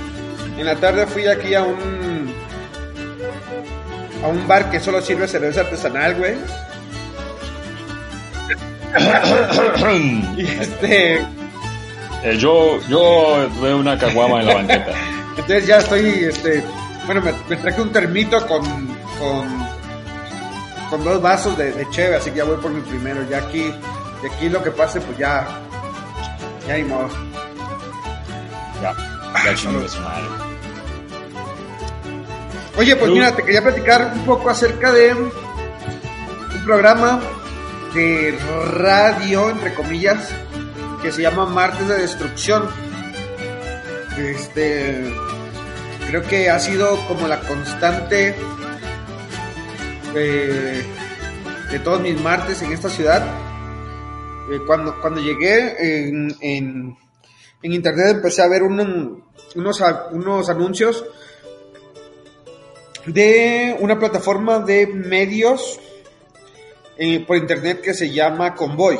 [0.58, 2.34] en la tarde fui aquí a un
[4.24, 6.34] a un bar que solo sirve cerveza artesanal, güey.
[10.36, 11.14] y este
[12.24, 14.92] eh, yo yo veo una caguama en la banqueta.
[15.38, 16.64] Entonces ya estoy, este,
[17.06, 18.64] bueno, me, traje un termito con,
[19.20, 19.66] con,
[20.90, 23.24] con dos vasos de, de cheve, así que ya voy por mi primero.
[23.30, 23.72] Ya aquí,
[24.24, 25.46] de aquí lo que pase, pues ya,
[26.66, 27.10] ya hay modo.
[28.80, 28.96] Ya,
[29.44, 30.24] ya chingo su madre.
[32.78, 35.30] Oye, pues mira, te quería platicar un poco acerca de un
[36.64, 37.20] programa
[37.92, 38.36] de
[38.72, 40.30] radio, entre comillas,
[41.02, 42.66] que se llama Martes de Destrucción.
[44.16, 45.14] Este,
[46.08, 48.34] creo que ha sido como la constante
[50.14, 50.82] de,
[51.84, 53.22] todos mis martes en esta ciudad.
[54.50, 56.96] Eh, cuando, cuando llegué en, en,
[57.62, 59.22] internet empecé a ver unos,
[59.54, 61.04] unos anuncios
[63.06, 65.80] de una plataforma de medios
[66.96, 68.98] eh, por internet que se llama Convoy.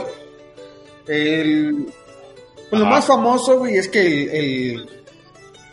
[1.07, 1.87] El,
[2.71, 4.89] pues lo más famoso, es que el,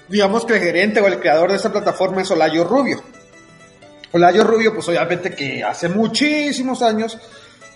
[0.07, 3.01] digamos que el gerente o el creador de esta plataforma es Olayo Rubio.
[4.11, 7.17] Olayo Rubio, pues obviamente que hace muchísimos años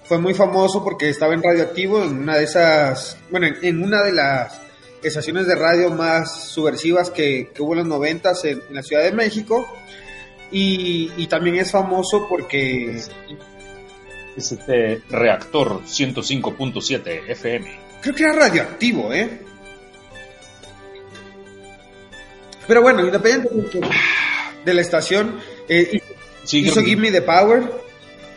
[0.08, 4.12] fue muy famoso porque estaba en Radioactivo, en una de esas, bueno, en, una de
[4.12, 4.62] las
[5.02, 9.68] estaciones de radio más subversivas que, hubo en los noventas en, la Ciudad de México.
[10.52, 13.02] Y, también es famoso porque...
[14.38, 17.80] Es este reactor 105.7 FM.
[18.02, 19.39] Creo que era radioactivo, ¿eh?
[22.68, 23.80] Pero bueno, independientemente
[24.65, 25.39] de la estación,
[25.70, 26.02] eh,
[26.52, 27.63] hizo Give Me the Power.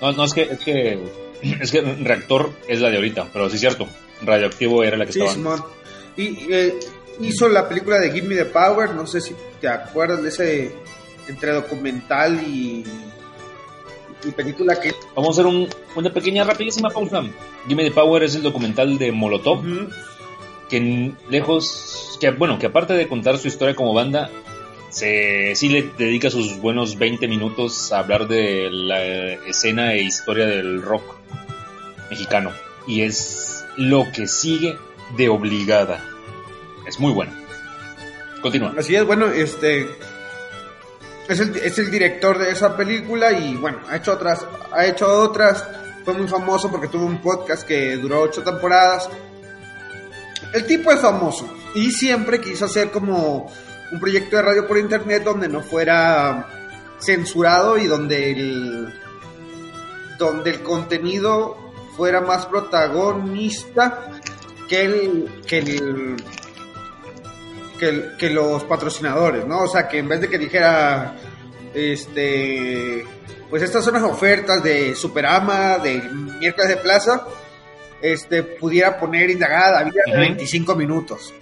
[0.01, 0.99] No, no, es que, es que,
[1.61, 3.89] es que Reactor es la de ahorita, pero sí es cierto,
[4.23, 5.65] Radioactivo era la que sí, estaba.
[6.17, 6.79] Y eh,
[7.21, 10.73] hizo la película de Give Me the Power, no sé si te acuerdas de ese
[11.29, 12.85] entre documental y,
[14.25, 14.95] y película que...
[15.15, 17.23] Vamos a hacer una pequeña, rapidísima pausa.
[17.69, 19.63] Give Me the Power es el documental de Molotov,
[20.69, 24.31] que lejos que bueno, que aparte de contar su historia como banda,
[24.91, 29.03] se, sí le dedica sus buenos 20 minutos a hablar de la
[29.47, 31.17] escena e historia del rock
[32.11, 32.53] mexicano.
[32.87, 34.77] Y es lo que sigue
[35.17, 36.03] de obligada.
[36.87, 37.33] Es muy bueno.
[38.41, 38.75] Continúa.
[38.79, 39.89] Así es, bueno, este
[41.29, 45.07] es el, es el director de esa película y bueno, ha hecho otras, ha hecho
[45.07, 45.65] otras,
[46.05, 49.11] fue muy famoso porque tuvo un podcast que duró ocho temporadas.
[50.55, 53.53] El tipo es famoso, y siempre quiso hacer como
[53.91, 56.49] un proyecto de radio por internet donde no fuera
[56.99, 58.95] censurado y donde el,
[60.19, 61.57] donde el contenido
[61.97, 64.11] fuera más protagonista
[64.69, 66.17] que el, que el,
[68.19, 69.63] que, los patrocinadores, ¿no?
[69.63, 71.17] O sea, que en vez de que dijera,
[71.75, 73.05] este,
[73.49, 76.03] pues estas son las ofertas de Superama, de
[76.41, 77.27] miércoles de plaza,
[78.03, 81.33] este, pudiera poner indagada vida de 25 minutos.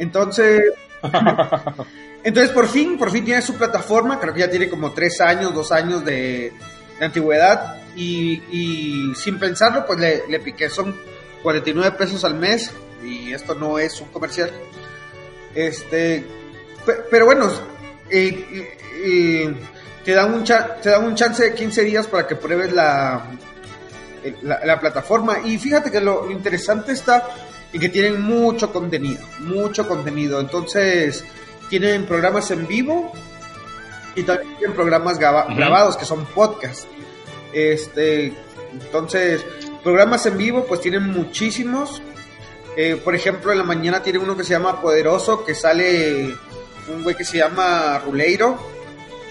[0.00, 0.62] Entonces,
[2.24, 5.52] entonces por fin, por fin tiene su plataforma, creo que ya tiene como tres años,
[5.54, 6.54] dos años de,
[7.00, 10.96] antigüedad y, sin pensarlo, pues le, piqué, son
[11.42, 12.72] 49 pesos al mes
[13.04, 14.50] y esto no es un comercial.
[15.54, 16.24] Este,
[17.10, 17.50] pero bueno,
[18.08, 19.54] te,
[20.06, 23.22] dan un te dan un chance de 15 días para que pruebes la,
[24.42, 25.40] la, plataforma.
[25.44, 27.28] Y fíjate que lo interesante está
[27.72, 30.40] en que tienen mucho contenido, mucho contenido.
[30.40, 31.24] Entonces,
[31.68, 33.12] tienen programas en vivo
[34.14, 36.86] y también tienen programas grabados que son podcasts.
[37.52, 38.32] Este,
[38.72, 39.44] entonces,
[39.82, 42.02] programas en vivo, pues tienen muchísimos.
[42.76, 46.34] Eh, por ejemplo, en la mañana tiene uno que se llama Poderoso, que sale
[46.92, 48.58] un güey que se llama Ruleiro,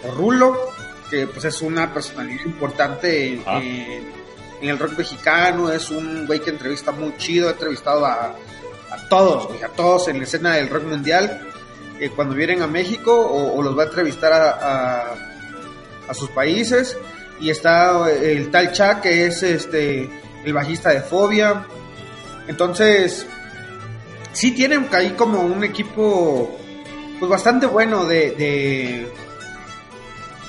[0.04, 0.72] o Rulo,
[1.10, 3.60] que pues es una personalidad importante ah.
[3.62, 4.19] en,
[4.68, 8.36] el rock mexicano, es un güey que entrevista muy chido, ha entrevistado a,
[9.10, 11.48] todos, a todos en la escena del rock mundial,
[12.00, 15.14] eh, cuando vienen a México, o, los va a entrevistar a,
[16.08, 16.98] a, sus países,
[17.40, 20.10] y está el tal Cha, que es este
[20.44, 21.66] el bajista de Fobia,
[22.50, 23.28] entonces,
[24.34, 26.58] sí tienen ahí como un equipo
[27.20, 29.08] pues bastante bueno de,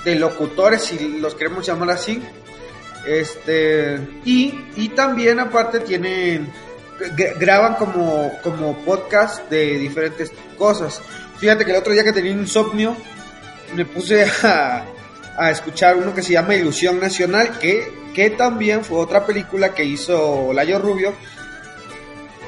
[0.05, 2.23] de, locutores, si los queremos llamar así.
[3.07, 6.53] Este, y, también aparte tienen,
[7.39, 11.01] graban como, como podcast de diferentes cosas.
[11.39, 12.97] Fíjate que el otro día que tenía insomnio,
[13.75, 14.85] me puse a,
[15.37, 19.85] a escuchar uno que se llama Ilusión Nacional, que, que también fue otra película que
[19.85, 21.15] hizo Layo Rubio,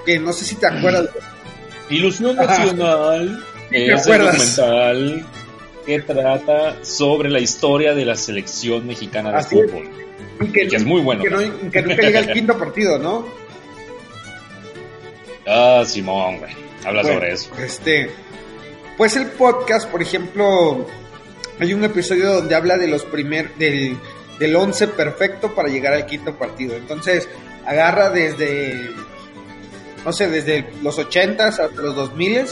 [0.05, 1.09] que no sé si te acuerdas.
[1.91, 5.27] Ilusión Nacional es un documental
[5.87, 9.91] que trata sobre la historia de la selección mexicana de fútbol.
[10.12, 10.12] Y
[10.51, 11.23] que, es muy bueno.
[11.23, 11.31] Que,
[11.83, 13.27] nunca llega al quinto partido, ¿no?
[15.47, 16.53] Ah, Simón, güey.
[16.85, 17.51] Habla sobre eso.
[17.59, 18.11] Este,
[18.97, 20.87] pues el podcast, por ejemplo,
[21.61, 23.97] hay un episodio donde habla de los primer, del,
[24.39, 26.77] del once perfecto para llegar al quinto partido.
[26.77, 27.29] Entonces,
[27.67, 28.91] agarra desde
[30.05, 32.47] no sé, desde los 80 hasta los 2000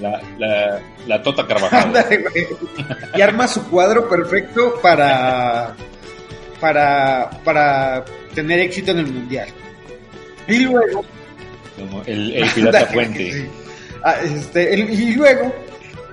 [0.00, 1.92] la, la, la, Tota Carvajal.
[3.14, 5.76] y arma su cuadro perfecto para,
[6.62, 8.04] para, para
[8.36, 9.48] tener éxito en el mundial.
[10.46, 11.04] Y luego.
[11.76, 13.50] Como el, el Pirata Puente.
[14.04, 15.52] Ah, este, y luego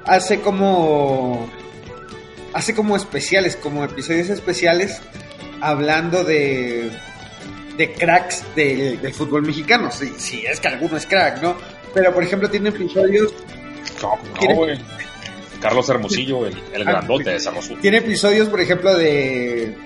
[0.05, 1.47] hace como.
[2.51, 4.99] Hace como especiales, como episodios especiales,
[5.61, 6.89] hablando de
[7.77, 9.91] de cracks del, fútbol mexicano.
[9.91, 11.55] Si, sí, es que alguno es crack, ¿no?
[11.93, 13.33] Pero, por ejemplo, tiene episodios...
[14.01, 14.19] No,
[15.61, 17.79] Carlos Hermosillo, el, el ah, grandote de Hermosillo.
[17.79, 19.77] Tiene episodios, por ejemplo, de...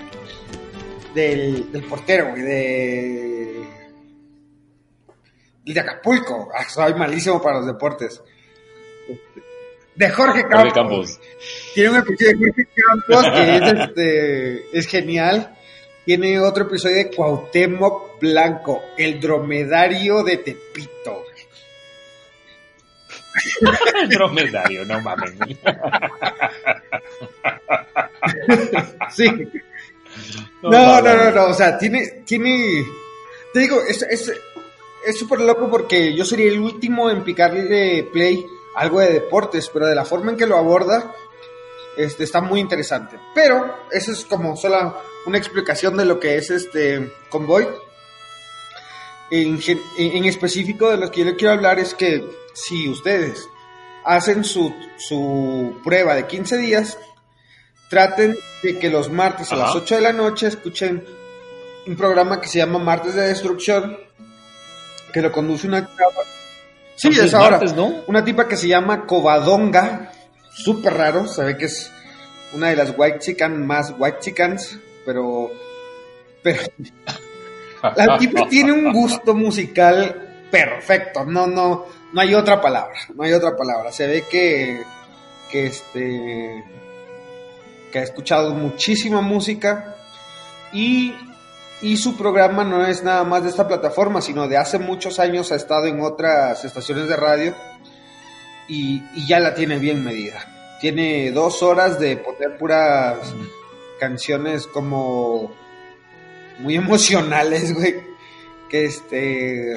[1.14, 3.64] Del, portero, güey, de...
[5.64, 6.50] de Acapulco.
[6.54, 8.20] Ah, soy malísimo para los deportes.
[9.94, 11.20] De Jorge Campos.
[11.72, 15.54] Tiene un episodio de Jorge Campos que es, este, es genial
[16.04, 21.24] tiene otro episodio de Cuauhtémoc Blanco, el dromedario de Tepito.
[24.02, 25.32] el dromedario, no mames.
[29.10, 29.26] sí.
[30.70, 32.86] No, no, no, no, o sea, tiene, tiene,
[33.52, 34.32] te digo, es, es,
[35.04, 39.86] es súper loco porque yo sería el último en picarle play algo de deportes, pero
[39.86, 41.14] de la forma en que lo aborda,
[41.96, 43.18] este, está muy interesante.
[43.34, 47.68] Pero, eso es como solo una explicación de lo que es este convoy.
[49.30, 49.58] En,
[49.96, 53.48] en, específico de lo que yo le quiero hablar es que si ustedes
[54.04, 56.98] hacen su, su prueba de 15 días,
[57.94, 61.04] traten de que los martes a las 8 de la noche escuchen
[61.86, 63.96] un programa que se llama Martes de Destrucción,
[65.12, 66.02] que lo conduce una tipa.
[66.96, 67.60] Sí, es ahora.
[68.08, 70.10] Una tipa que se llama Covadonga,
[70.50, 71.92] súper raro, sabe que es
[72.52, 75.50] una de las white chican más white chicans pero,
[76.42, 76.62] pero
[77.96, 83.32] la tipa tiene un gusto musical perfecto, no, no, no hay otra palabra, no hay
[83.32, 83.92] otra palabra.
[83.92, 84.82] Se ve que,
[85.48, 86.64] que este,
[87.94, 89.94] que ha escuchado muchísima música
[90.72, 91.14] y,
[91.80, 95.52] y su programa no es nada más de esta plataforma, sino de hace muchos años
[95.52, 97.54] ha estado en otras estaciones de radio
[98.66, 100.44] y, y ya la tiene bien medida.
[100.80, 103.32] Tiene dos horas de poner puras
[104.00, 105.54] canciones como
[106.58, 107.94] muy emocionales, güey.
[108.68, 109.76] Que este.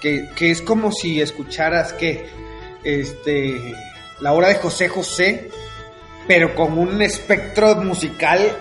[0.00, 2.26] Que, es como si escucharas que.
[2.82, 3.76] Este.
[4.18, 5.48] La hora de José José.
[6.26, 8.56] Pero con un espectro musical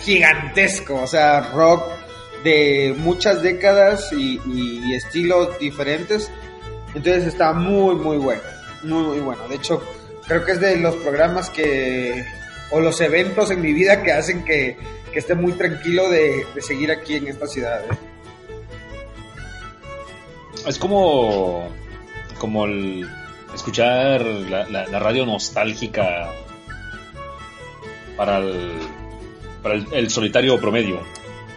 [0.00, 1.02] gigantesco.
[1.02, 1.84] O sea, rock
[2.44, 6.30] de muchas décadas y, estilos diferentes.
[6.94, 8.42] Entonces está muy, muy bueno.
[8.82, 9.48] Muy, muy bueno.
[9.48, 9.82] De hecho,
[10.26, 12.24] creo que es de los programas que
[12.70, 14.76] o los eventos en mi vida que hacen que,
[15.14, 17.80] esté muy tranquilo de, seguir aquí en esta ciudad.
[17.80, 17.98] ¿eh?
[20.64, 21.68] Es como,
[22.38, 23.08] como el
[23.58, 26.30] escuchar la, la, radio nostálgica
[28.16, 28.78] para el,
[29.62, 31.00] para el, solitario promedio.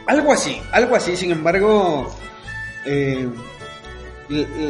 [0.07, 1.15] Algo así, algo así.
[1.15, 2.13] Sin embargo,
[2.85, 3.29] eh,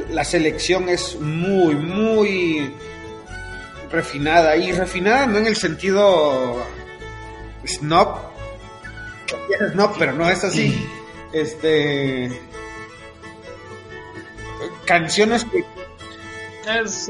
[0.09, 2.73] la selección es muy, muy
[3.89, 4.55] refinada.
[4.57, 6.57] Y refinada no en el sentido
[7.65, 8.19] snob.
[9.71, 10.85] Snob, pero no es así.
[11.31, 12.29] Este.
[14.85, 15.80] Canciones que.
[16.67, 17.09] Es,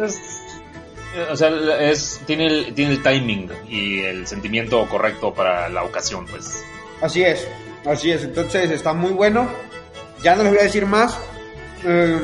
[1.29, 1.49] o sea,
[1.79, 6.63] es, tiene, el, tiene el timing y el sentimiento correcto para la ocasión, pues.
[7.01, 7.47] Así es,
[7.85, 8.23] así es.
[8.23, 9.49] Entonces está muy bueno.
[10.23, 11.17] Ya no les voy a decir más.
[11.83, 12.19] Eh,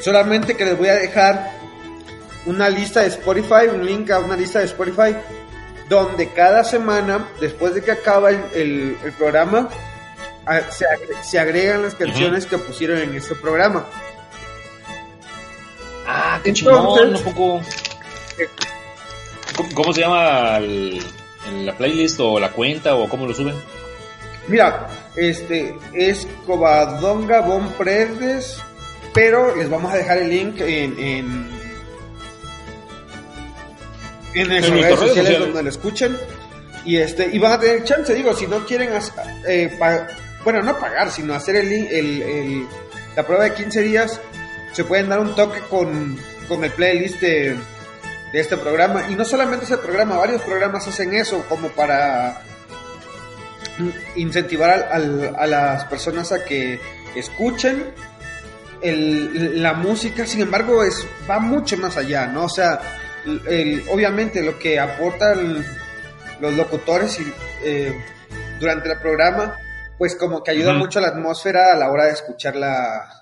[0.00, 1.52] solamente que les voy a dejar
[2.46, 5.14] una lista de Spotify, un link a una lista de Spotify,
[5.88, 9.68] donde cada semana, después de que acaba el, programa,
[11.22, 13.86] se, agregan las canciones que pusieron en este programa.
[16.12, 17.60] Ah, qué chingón, un poco.
[19.74, 23.54] ¿Cómo, se llama la playlist o la cuenta o cómo lo suben?
[24.48, 28.60] Mira, este es Covadonga Bon Predes,
[29.14, 31.48] pero les vamos a dejar el link en, en,
[34.34, 36.16] en nuestras redes sociales, donde lo escuchen.
[36.84, 38.90] Y este, y van a tener chance, digo, si no quieren
[39.46, 39.78] eh,
[40.42, 42.66] bueno, no pagar, sino hacer el, el, el,
[43.14, 44.20] la prueba de 15 días,
[44.72, 46.18] se pueden dar un toque con,
[46.48, 47.56] con el playlist de,
[48.32, 49.04] de este programa.
[49.08, 52.42] Y no solamente ese programa, varios programas hacen eso como para
[54.16, 56.78] incentivar a las personas a que
[57.14, 57.92] escuchen
[58.82, 62.44] la música, sin embargo, es, va mucho más allá, ¿no?
[62.44, 62.80] O sea,
[63.90, 65.64] obviamente lo que aportan
[66.40, 67.18] los locutores
[67.62, 67.94] eh,
[68.58, 69.56] durante el programa,
[69.98, 73.19] pues como que ayuda mucho a la atmósfera a la hora de escuchar la,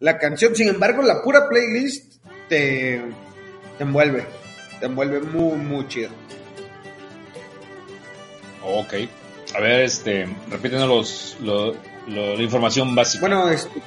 [0.00, 0.54] la canción.
[0.54, 2.14] Sin embargo, la pura playlist
[2.48, 3.02] te,
[3.78, 4.26] te envuelve,
[4.80, 6.10] te envuelve muy, muy chido.
[8.62, 8.94] Ok.
[9.54, 11.76] A ver, este, repítenos los,
[12.08, 13.20] la información básica.
[13.20, 13.82] Bueno, este...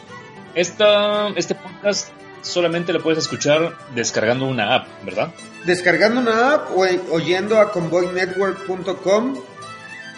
[0.56, 2.10] Esta, este podcast
[2.42, 5.32] solamente lo puedes escuchar descargando una app, ¿verdad?
[5.66, 9.38] Descargando una app o oyendo a convoynetwork.com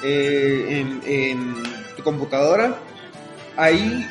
[0.04, 1.54] eh, en, en
[1.98, 2.78] tu computadora.
[3.58, 4.08] Ahí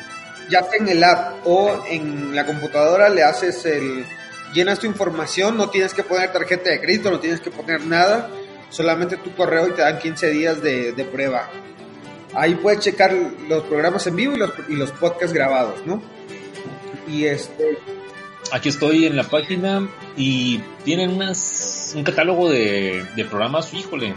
[0.51, 4.05] ya sea en el app o en la computadora le haces el
[4.53, 8.29] llenas tu información, no tienes que poner tarjeta de crédito, no tienes que poner nada
[8.69, 11.49] solamente tu correo y te dan 15 días de, prueba.
[12.33, 13.13] Ahí puedes checar
[13.47, 16.01] los programas en vivo y los, y los podcasts grabados, ¿no?
[17.07, 17.77] Y este...
[18.53, 19.87] Aquí estoy en la página
[20.17, 24.13] y tienen unas, un catálogo de, programas, híjole,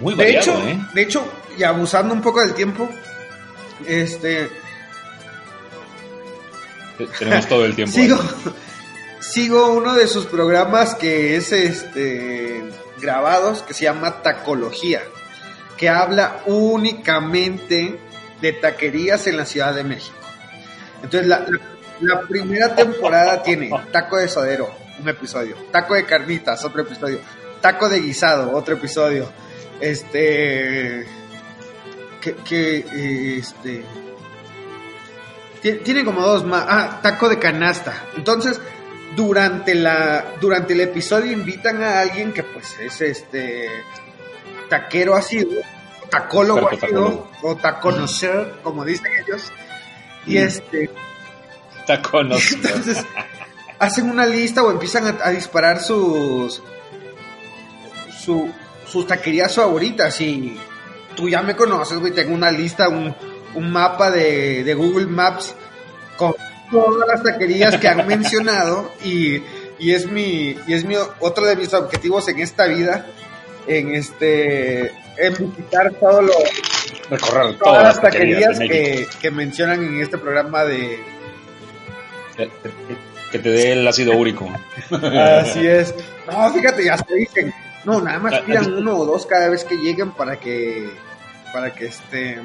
[0.00, 0.86] muy variado, de hecho, ¿eh?
[0.94, 2.88] De hecho, y abusando un poco del tiempo,
[3.86, 4.61] este...
[7.18, 7.94] Tenemos todo el tiempo.
[7.94, 8.18] sigo,
[9.20, 12.62] sigo uno de sus programas que es este
[13.00, 15.02] grabados que se llama Tacología,
[15.76, 17.98] que habla únicamente
[18.40, 20.16] de taquerías en la Ciudad de México.
[21.02, 27.18] Entonces, la, primera temporada tiene taco de sodero, un episodio, taco de carnitas, otro episodio,
[27.60, 29.30] taco de guisado, otro episodio,
[29.80, 31.06] este,
[32.20, 33.84] que, este,
[35.62, 37.94] tiene como dos más, ah, taco de canasta.
[38.16, 38.60] Entonces,
[39.14, 43.68] durante la durante el episodio invitan a alguien que pues es este
[44.68, 45.46] taquero así
[46.10, 46.68] tacólogo
[47.42, 49.52] o taconocer como dicen ellos
[50.26, 50.38] y mm.
[50.38, 50.90] este
[51.86, 53.04] taconocer entonces
[53.78, 56.62] hacen una lista o empiezan a, disparar sus
[58.86, 60.56] sus taquerías favoritas y
[61.16, 63.14] tú ya me conoces güey tengo una lista un,
[63.54, 65.54] un mapa de, de Google Maps
[66.16, 66.34] con
[66.70, 69.42] todas las taquerías que han mencionado y,
[69.78, 73.04] es mi y es mi otro de mis objetivos en esta vida
[73.66, 76.30] en este en visitar los
[77.10, 81.00] recorrer todas, las taquerías, que, mencionan en este programa de
[83.30, 84.48] que, te dé el ácido úrico.
[84.90, 85.94] Así es.
[86.26, 87.52] No fíjate ya se dicen.
[87.84, 90.90] No nada más ah, pidan uno o dos cada vez que lleguen para que
[91.52, 92.38] para que este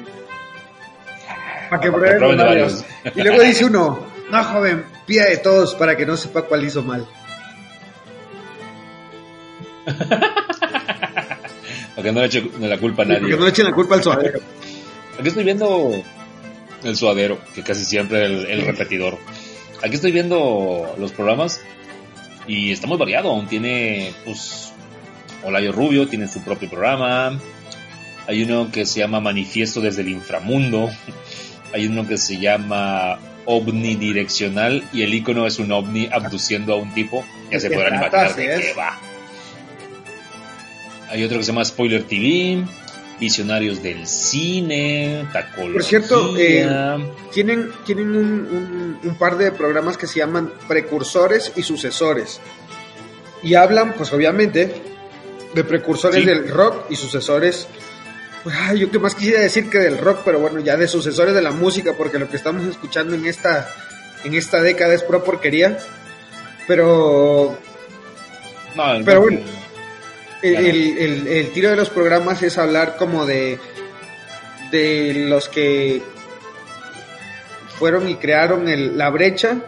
[1.70, 2.84] para que prueben varios.
[3.14, 6.82] Y luego dice uno, no, joven, pida de todos para que no sepa cuál hizo
[6.82, 7.06] mal.
[9.86, 10.42] para
[12.02, 13.20] que no le eche la culpa a nadie.
[13.20, 14.40] Para que no le echen la culpa al suadero.
[15.18, 15.92] Aquí estoy viendo
[16.84, 19.18] el suadero, que casi siempre el, el repetidor.
[19.82, 21.60] Aquí estoy viendo los programas
[22.46, 23.42] y está muy variado.
[23.48, 24.72] Tiene, pues,
[25.44, 27.38] Olayo Rubio tiene su propio programa.
[28.26, 30.90] Hay uno que se llama Manifiesto desde el Inframundo.
[31.72, 36.92] Hay uno que se llama omnidireccional y el icono es un ovni abduciendo a un
[36.92, 37.24] tipo.
[37.50, 38.98] Ya se podrán imaginar de qué va.
[41.10, 42.62] Hay otro que se llama Spoiler TV,
[43.18, 45.72] Visionarios del Cine, Tacología.
[45.72, 46.68] Por cierto, eh,
[47.32, 52.40] tienen, tienen un, un, par de programas que se llaman Precursores y Sucesores.
[53.42, 54.74] Y hablan, pues obviamente,
[55.54, 57.66] de precursores del rock y sucesores.
[58.44, 61.34] Pues, ay, yo qué más quisiera decir que del rock, pero bueno, ya de sucesores
[61.34, 63.68] de la música, porque lo que estamos escuchando en esta,
[64.24, 65.78] en esta década es pura porquería.
[66.66, 67.58] Pero.
[69.04, 69.40] pero bueno
[70.42, 73.58] el, el, tiro de los programas es hablar como de,
[74.70, 76.02] de los que
[77.78, 79.58] fueron y crearon el, la brecha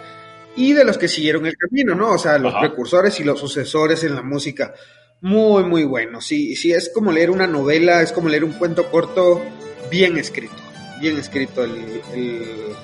[0.57, 2.11] y de los que siguieron el camino, ¿no?
[2.11, 4.75] O sea, los precursores y los sucesores en la música.
[5.23, 6.21] Muy, muy bueno.
[6.21, 9.43] Sí, sí, es como leer una novela, es como leer un cuento corto
[9.91, 10.55] bien escrito.
[11.01, 11.65] Bien escrito.
[11.65, 12.75] El.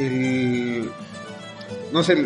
[0.00, 0.90] el,
[1.92, 2.16] no sé,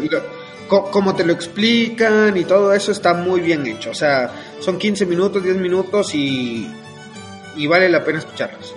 [0.69, 3.91] como te lo explican y todo eso está muy bien hecho.
[3.91, 6.67] O sea, son 15 minutos, 10 minutos y,
[7.57, 8.75] y vale la pena escucharlos.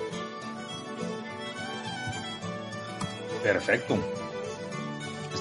[3.41, 3.97] Perfecto.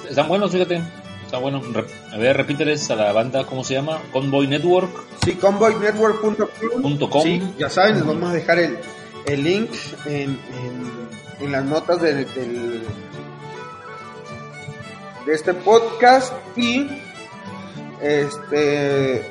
[0.07, 1.04] Están buenos, fíjate.
[1.35, 1.61] Está bueno.
[2.13, 4.01] A ver, repíteles a la banda, ¿cómo se llama?
[4.13, 4.89] Convoy Network.
[5.25, 7.23] Sí, convoynetwork.com.
[7.23, 8.77] Sí, ya saben, les vamos a dejar el,
[9.25, 9.69] el link
[10.05, 10.39] en,
[11.41, 12.25] en, las notas del
[15.25, 16.87] de este podcast y
[18.01, 19.29] este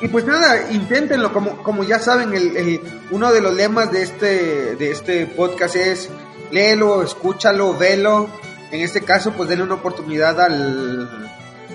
[0.00, 2.80] y pues nada, inténtenlo, como, como ya saben, el,
[3.10, 6.08] uno de los lemas de este, de este podcast es
[6.50, 8.30] léelo, escúchalo, velo.
[8.72, 11.28] En este caso, pues denle una oportunidad al,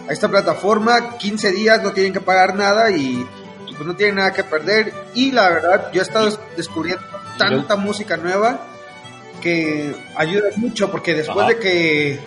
[0.10, 1.18] a esta plataforma.
[1.18, 3.26] 15 días, no tienen que pagar nada y,
[3.68, 4.92] pues no tienen nada que perder.
[5.14, 7.06] Y la verdad, yo he estado descubriendo
[7.38, 8.60] tanta música nueva
[9.42, 12.20] que ayuda mucho porque después de que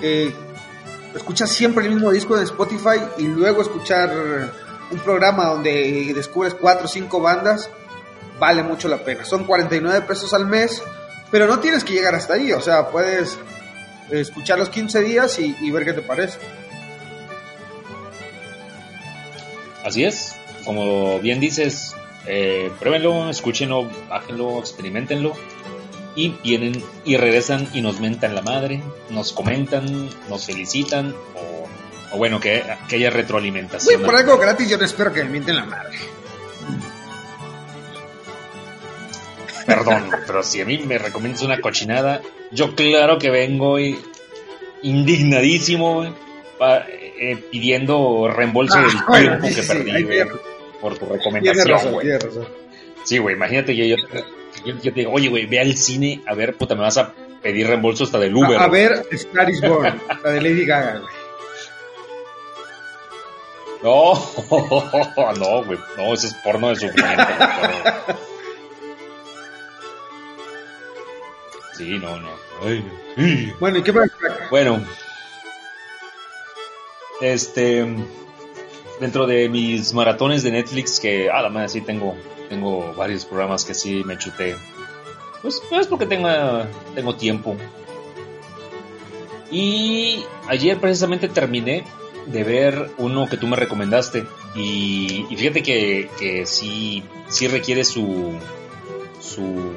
[0.00, 0.34] eh,
[1.14, 4.10] escuchas siempre el mismo disco en Spotify y luego escuchar
[4.90, 7.68] un programa donde descubres cuatro o cinco bandas,
[8.38, 9.26] vale mucho la pena.
[9.26, 10.82] Son 49 pesos al mes,
[11.30, 13.38] pero no tienes que llegar hasta ahí, o sea, puedes
[14.10, 16.38] escuchar los 15 días y, ver qué te parece.
[19.84, 21.94] Así es, como bien dices,
[22.26, 25.34] eh, pruébenlo, escúchenlo, bájenlo, experimentenlo
[26.14, 31.14] y vienen y regresan y nos mentan la madre, nos comentan, nos felicitan
[32.12, 34.02] o, bueno, que, que, haya retroalimentación.
[34.02, 35.96] por algo gratis yo no espero que me mienten la madre.
[39.68, 43.98] Perdón, pero si a mí me recomiendas una cochinada, yo claro que vengo y
[44.82, 50.06] indignadísimo eh, pidiendo reembolso del ah, tiempo que perdí
[50.80, 51.78] por tu recomendación.
[53.04, 53.96] Sí, güey, imagínate que yo
[54.64, 57.12] yo, te digo, oye, güey, ve al cine, a ver, puta, me vas a
[57.42, 58.58] pedir reembolso hasta del Uber.
[58.58, 61.12] A, ver, Star is Born, la de Lady Gaga, güey.
[63.82, 64.14] No,
[65.38, 67.26] no, güey, no, ese es porno de sufrimiento.
[71.78, 72.28] Sí, no, no.
[73.58, 74.12] Bueno, ¿y qué pasa?
[74.50, 74.84] Bueno,
[77.20, 77.86] este,
[79.00, 82.16] dentro de mis maratones de Netflix, que, ah, la madre, sí tengo
[82.48, 84.56] tengo varios programas que sí me chuté.
[85.42, 86.28] Pues, pues porque tengo,
[86.94, 87.56] tengo tiempo.
[89.50, 91.84] Y ayer precisamente terminé
[92.26, 94.26] de ver uno que tú me recomendaste.
[94.54, 98.32] Y, fíjate que, que sí, sí requiere su,
[99.20, 99.70] su,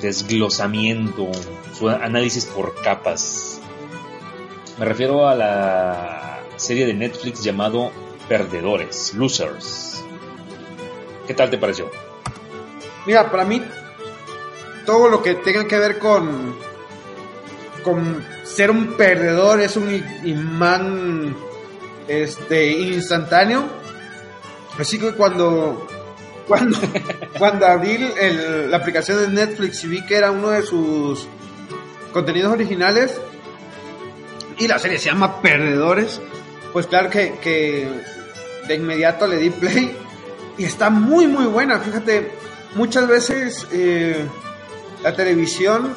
[0.00, 1.30] desglosamiento,
[1.76, 3.60] su análisis por capas.
[4.78, 7.90] Me refiero a la serie de Netflix llamado
[8.28, 10.02] Perdedores, Losers.
[11.26, 11.90] ¿Qué tal te pareció?
[13.06, 13.62] Mira, para mí,
[14.86, 16.54] todo lo que tenga que ver con,
[17.82, 19.90] con ser un perdedor es un
[20.24, 21.36] imán
[22.08, 23.64] este, instantáneo.
[24.78, 25.86] Así que cuando,
[26.46, 26.78] cuando,
[27.38, 27.98] cuando abrí
[28.68, 31.28] la aplicación de Netflix y vi que era uno de sus
[32.12, 33.20] contenidos originales
[34.58, 36.20] y la serie se llama Perdedores,
[36.72, 37.88] pues claro que, que
[38.68, 39.96] de inmediato le di play
[40.58, 41.80] y está muy, muy buena.
[41.80, 42.30] Fíjate,
[42.74, 44.26] muchas veces eh,
[45.02, 45.94] la televisión,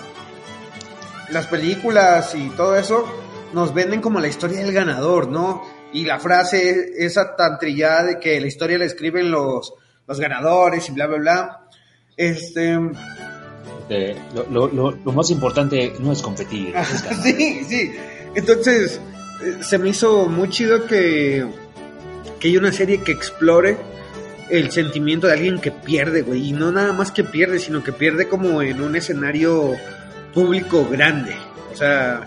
[1.29, 3.05] las películas y todo eso
[3.53, 5.63] nos venden como la historia del ganador, ¿no?
[5.91, 9.73] Y la frase esa tan trillada de que la historia la escriben los,
[10.07, 11.59] los ganadores y bla, bla, bla.
[12.15, 12.77] Este.
[14.51, 16.73] lo, lo, lo, más importante no es competir.
[17.23, 17.91] sí, sí.
[18.35, 18.99] Entonces,
[19.43, 21.45] eh, se me hizo muy chido que,
[22.39, 23.77] que hay una serie que explore
[24.49, 26.49] el sentimiento de alguien que pierde, güey.
[26.49, 29.75] Y no nada más que pierde, sino que pierde como en un escenario
[30.33, 31.35] público grande.
[31.71, 32.25] O sea,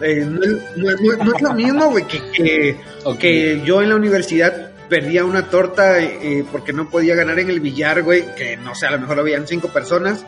[0.00, 2.76] eh, no, es lo mismo, güey, que,
[3.18, 7.60] que, yo en la universidad perdía una torta eh, porque no podía ganar en el
[7.60, 10.26] billar, güey, que no sé, a lo mejor lo veían cinco personas,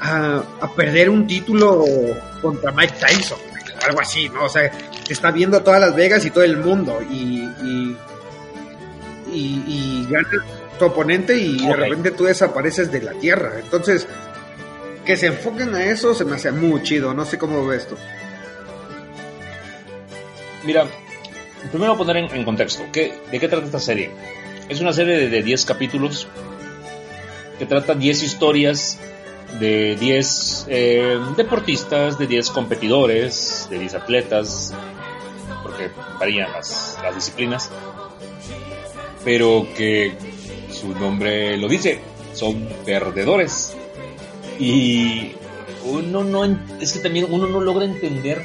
[0.00, 0.42] a,
[0.76, 1.84] perder un título
[2.42, 3.38] contra Mike Tyson,
[3.86, 4.44] algo así, ¿no?
[4.44, 4.70] O sea,
[5.06, 7.96] te está viendo todas Las Vegas y todo el mundo y, y,
[9.32, 10.28] y, gana
[10.78, 13.52] tu oponente y de repente tú desapareces de la tierra.
[13.60, 14.08] Entonces,
[15.06, 17.96] que se enfoquen a eso se me hace muy chido, no sé cómo ves esto.
[20.64, 20.86] Mira,
[21.70, 24.10] primero poner en, contexto, ¿qué, ¿de qué trata esta serie?
[24.68, 26.26] Es una serie de 10 capítulos
[27.58, 28.98] que trata 10 historias
[29.60, 34.74] de 10 eh, deportistas, de 10 competidores, de 10 atletas,
[35.62, 37.70] porque varían las, las disciplinas,
[39.24, 40.14] pero que
[40.70, 42.00] su nombre lo dice,
[42.34, 43.76] son perdedores.
[44.58, 45.32] Y
[45.84, 46.44] uno no,
[46.80, 48.42] es que también uno no logra entender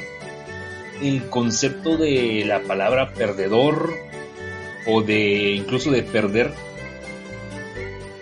[1.02, 3.94] el concepto de la palabra perdedor
[4.86, 6.52] o de incluso de perder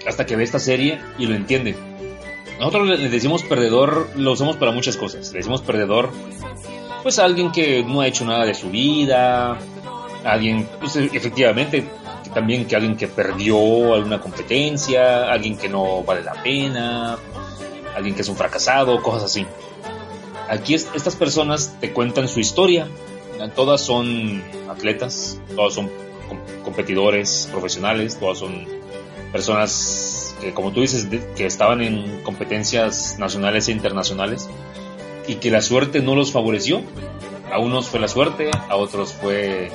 [0.07, 1.75] hasta que ve esta serie y lo entiende.
[2.59, 5.31] Nosotros le decimos perdedor, lo usamos para muchas cosas.
[5.33, 6.11] Le decimos perdedor,
[7.03, 9.59] pues a alguien que no ha hecho nada de su vida,
[10.25, 11.85] alguien, pues, efectivamente,
[12.33, 17.19] también que alguien que perdió alguna competencia, alguien que no vale la pena,
[17.95, 19.47] alguien que es un fracasado, cosas así.
[20.49, 22.89] Aquí estas personas te cuentan su historia.
[23.55, 25.91] Todas son atletas, todas son
[26.65, 28.67] competidores profesionales, todas son
[29.33, 34.49] personas que, como tú dices, que estaban en competencias nacionales e internacionales
[35.27, 36.83] y que la suerte no los favoreció.
[37.53, 39.71] A unos fue la suerte, a otros fue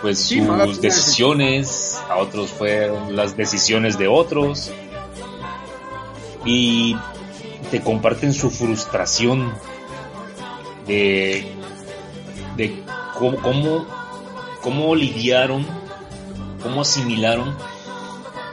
[0.00, 4.70] pues sus decisiones, a otros fueron las decisiones de otros
[6.44, 6.94] y
[7.70, 9.54] te comparten su frustración
[10.86, 11.44] de,
[12.56, 12.82] de
[13.18, 13.86] cómo,
[14.60, 15.66] cómo, lidiaron,
[16.62, 17.54] cómo asimilaron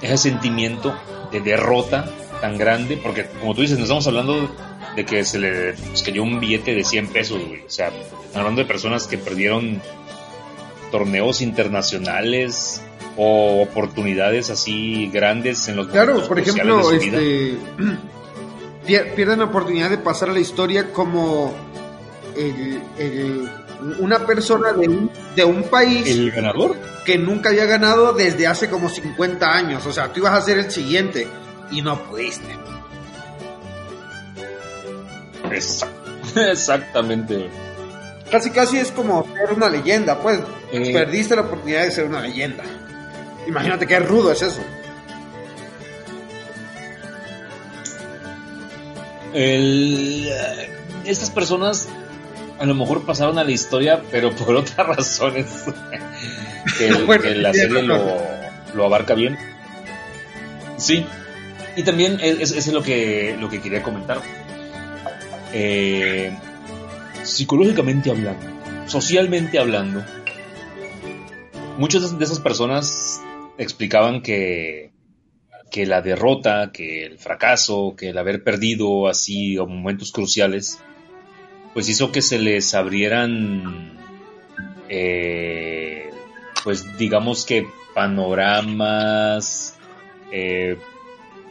[0.01, 0.95] ese sentimiento
[1.32, 2.09] de derrota
[2.41, 4.49] tan grande, porque como tú dices, no estamos hablando
[4.95, 7.91] de que se le pues, cayó un billete de 100 pesos, O sea,
[8.34, 9.82] hablando de personas que perdieron
[10.91, 12.82] torneos internacionales
[13.17, 17.57] o oportunidades así grandes en los Claro, por ejemplo, este
[19.15, 21.53] pierden la oportunidad de pasar a la historia como
[23.99, 26.07] una persona de un, de un país.
[26.07, 26.75] ¿El ganador?
[27.05, 29.86] Que nunca había ganado desde hace como 50 años.
[29.86, 31.27] O sea, tú ibas a ser el siguiente
[31.71, 32.55] y no pudiste.
[36.36, 37.49] Exactamente.
[38.29, 40.39] Casi, casi es como ser una leyenda, pues.
[40.71, 40.93] Eh.
[40.93, 42.63] Perdiste la oportunidad de ser una leyenda.
[43.47, 44.61] Imagínate qué rudo es eso.
[49.34, 50.29] El,
[51.05, 51.88] estas personas
[52.62, 55.47] a lo mejor pasaron a la historia, pero por otras razones
[56.78, 59.38] que, la serie lo, abarca bien.
[60.78, 61.05] Sí,
[61.76, 64.22] y también eso es, lo que, lo que quería comentar.
[65.53, 66.32] Eh,
[67.24, 68.45] psicológicamente hablando,
[68.88, 70.03] socialmente hablando,
[71.78, 73.22] muchas de esas personas
[73.57, 74.91] explicaban que,
[75.72, 80.80] que la derrota, que el fracaso, que el haber perdido así o momentos cruciales,
[81.74, 83.91] pues hizo que se les abrieran,
[84.89, 86.09] eh,
[86.63, 89.78] pues digamos que panoramas,
[90.32, 90.78] eh,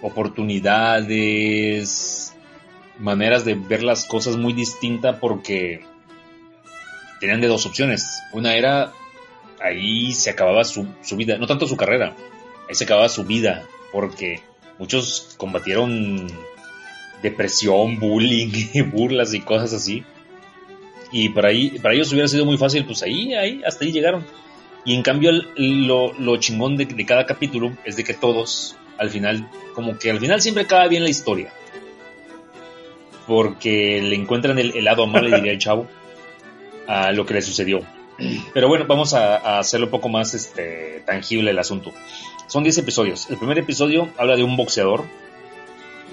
[0.02, 2.34] oportunidades,
[2.98, 5.84] maneras de ver las cosas muy distintas porque
[7.18, 8.22] tenían de dos opciones.
[8.32, 8.92] Una era,
[9.60, 12.14] ahí se acababa su, su vida, no tanto su carrera,
[12.68, 14.42] ahí se acababa su vida, porque
[14.78, 16.26] muchos combatieron
[17.22, 18.50] depresión, bullying,
[18.92, 20.04] burlas y cosas así.
[21.12, 24.24] Y para, ahí, para ellos hubiera sido muy fácil, pues ahí, ahí, hasta ahí llegaron.
[24.84, 29.10] Y en cambio lo, lo chingón de, de, cada capítulo es de que todos, al
[29.10, 31.52] final, como que al final siempre acaba bien la historia.
[33.26, 35.86] Porque le encuentran el, lado amable, diría el chavo,
[36.86, 37.80] a lo que le sucedió.
[38.52, 41.92] Pero bueno, vamos a, a hacerlo un poco más este, tangible el asunto.
[42.46, 43.30] Son 10 episodios.
[43.30, 45.04] El primer episodio habla de un boxeador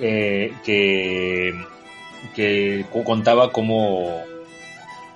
[0.02, 1.54] eh, que,
[2.36, 4.24] que contaba cómo,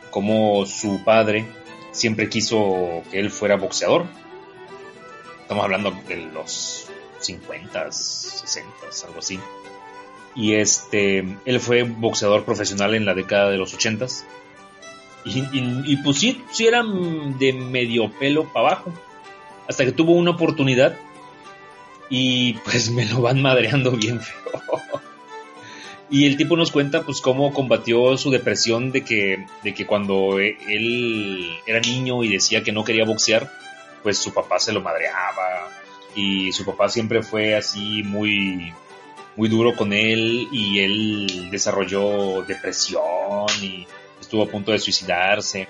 [0.09, 1.45] cómo su padre
[1.91, 4.05] siempre quiso que él fuera boxeador.
[5.41, 6.87] Estamos hablando de los
[7.19, 8.69] 50, 60,
[9.07, 9.39] algo así.
[10.35, 14.07] Y este, él fue boxeador profesional en la década de los 80
[15.23, 18.93] y, y, pues sí, sí era de medio pelo para abajo.
[19.67, 20.97] Hasta que tuvo una oportunidad
[22.11, 24.61] y pues me lo van madreando bien feo.
[26.11, 30.39] Y el tipo nos cuenta pues cómo combatió su depresión de que, de que cuando
[30.39, 33.49] él era niño y decía que no quería boxear,
[34.03, 35.69] pues su papá se lo madreaba
[36.13, 38.73] y su papá siempre fue así muy
[39.37, 43.87] muy duro con él y él desarrolló depresión y
[44.19, 45.69] estuvo a punto de suicidarse.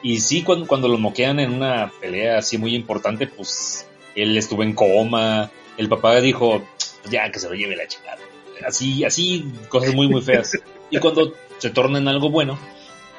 [0.00, 4.62] Y sí, cuando, cuando lo moquean en una pelea así muy importante, pues él estuvo
[4.62, 5.50] en coma.
[5.76, 6.62] El papá dijo,
[7.10, 8.18] ya que se lo lleve la chingada.
[8.66, 10.58] Así, así, cosas muy, muy feas.
[10.90, 12.58] Y cuando se torna en algo bueno,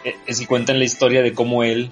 [0.04, 1.90] e, es que cuentan la historia de cómo él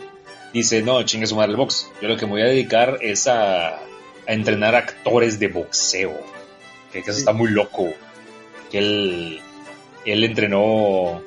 [0.54, 1.90] dice, no, chingue su madre el box.
[2.02, 3.82] Yo lo que me voy a dedicar es a, a
[4.28, 6.20] entrenar actores de boxeo.
[6.92, 7.90] Que, eso está muy loco.
[8.70, 9.40] Que él,
[10.06, 11.22] él entrenó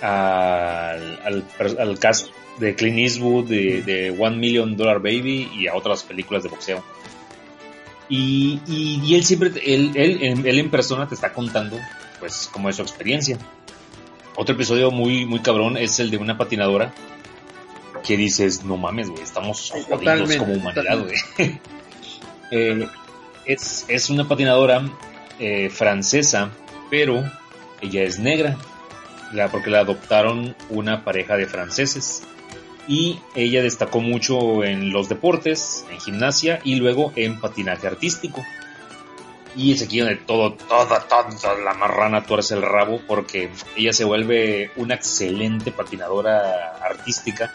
[0.00, 1.44] al, al,
[1.78, 2.28] al, cast
[2.58, 6.84] de Clint Eastwood, de, de, One Million Dollar Baby y a otras películas de boxeo.
[8.08, 11.78] Y, y, él siempre, él, él, él, en persona te está contando,
[12.20, 13.38] pues, cómo es su experiencia.
[14.36, 16.92] Otro episodio muy, muy cabrón es el de una patinadora
[18.04, 21.14] que dices, no mames, güey, estamos jodidos como humanidad, güey.
[22.50, 22.86] eh,
[23.46, 24.84] es, es, una patinadora
[25.38, 26.50] eh, francesa,
[26.90, 27.24] pero
[27.80, 28.56] ella es negra,
[29.32, 32.22] la, porque la adoptaron una pareja de franceses.
[32.86, 38.44] Y ella destacó mucho en los deportes, en gimnasia y luego en patinaje artístico.
[39.56, 44.04] Y es aquí donde todo, toda, toda la marrana tuerce el rabo porque ella se
[44.04, 47.52] vuelve una excelente patinadora artística.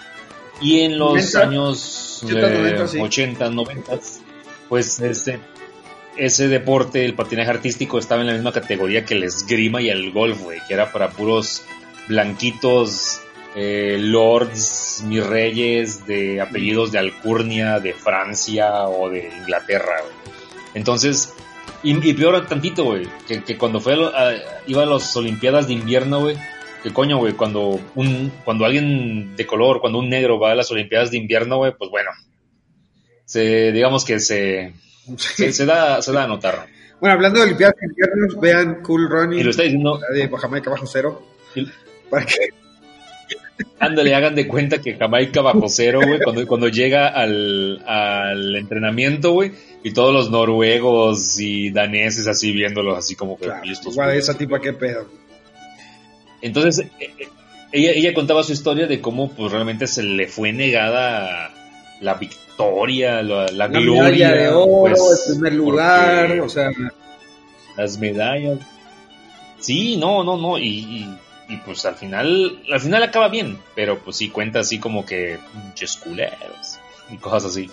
[0.62, 4.00] Y en los años 80, 90,
[4.68, 5.40] pues este,
[6.16, 10.12] ese deporte, el patinaje artístico, estaba en la misma categoría que el esgrima y el
[10.12, 11.64] golf, güey, que era para puros
[12.08, 13.22] blanquitos,
[13.56, 20.36] eh, lords, mis reyes de apellidos de Alcurnia, de Francia o de Inglaterra, güey.
[20.74, 21.34] Entonces,
[21.82, 24.34] y, peor tantito, güey, que, cuando fue a,
[24.68, 26.36] iba a las Olimpiadas de invierno, güey,
[26.84, 30.72] que coño, güey, cuando un, cuando alguien de color, cuando un negro va a las
[30.72, 32.12] Olimpiadas de invierno, güey, pues bueno,
[33.26, 34.74] se, digamos que se,
[35.18, 36.68] se, da, se da a notar.
[37.00, 39.40] Bueno, hablando de Olimpiadas de invierno, vean Cool Running.
[39.40, 40.00] Y lo está diciendo.
[40.14, 41.24] De Jamaica bajo cero.
[42.10, 42.50] Para que.
[43.80, 49.32] Ándale, hagan de cuenta que Jamaica bajo cero, güey, cuando, cuando llega al, al entrenamiento,
[49.32, 49.52] güey,
[49.84, 54.60] y todos los noruegos y daneses así viéndolos así como que claro, Igual esa tipa
[54.60, 55.08] qué pedo.
[56.42, 57.28] Entonces, eh, eh,
[57.72, 61.54] ella, ella contaba su historia de cómo pues realmente se le fue negada
[62.02, 64.32] la victoria, la, la, gloria.
[64.32, 66.72] de oro, pues, el primer lugar, o sea.
[67.78, 68.60] Las medallas.
[69.60, 71.16] Sí, no, no, no, y, y,
[71.58, 75.38] pues al final, al final acaba bien, pero pues sí cuenta así como que
[75.74, 76.80] chesculeros
[77.12, 77.70] y cosas así.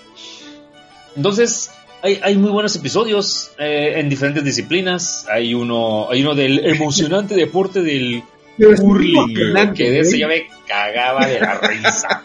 [1.15, 1.71] Entonces,
[2.03, 5.27] hay, hay muy buenos episodios eh, en diferentes disciplinas.
[5.31, 8.23] Hay uno, hay uno del emocionante deporte del
[8.57, 12.23] curling, que de ese ya me cagaba de la risa.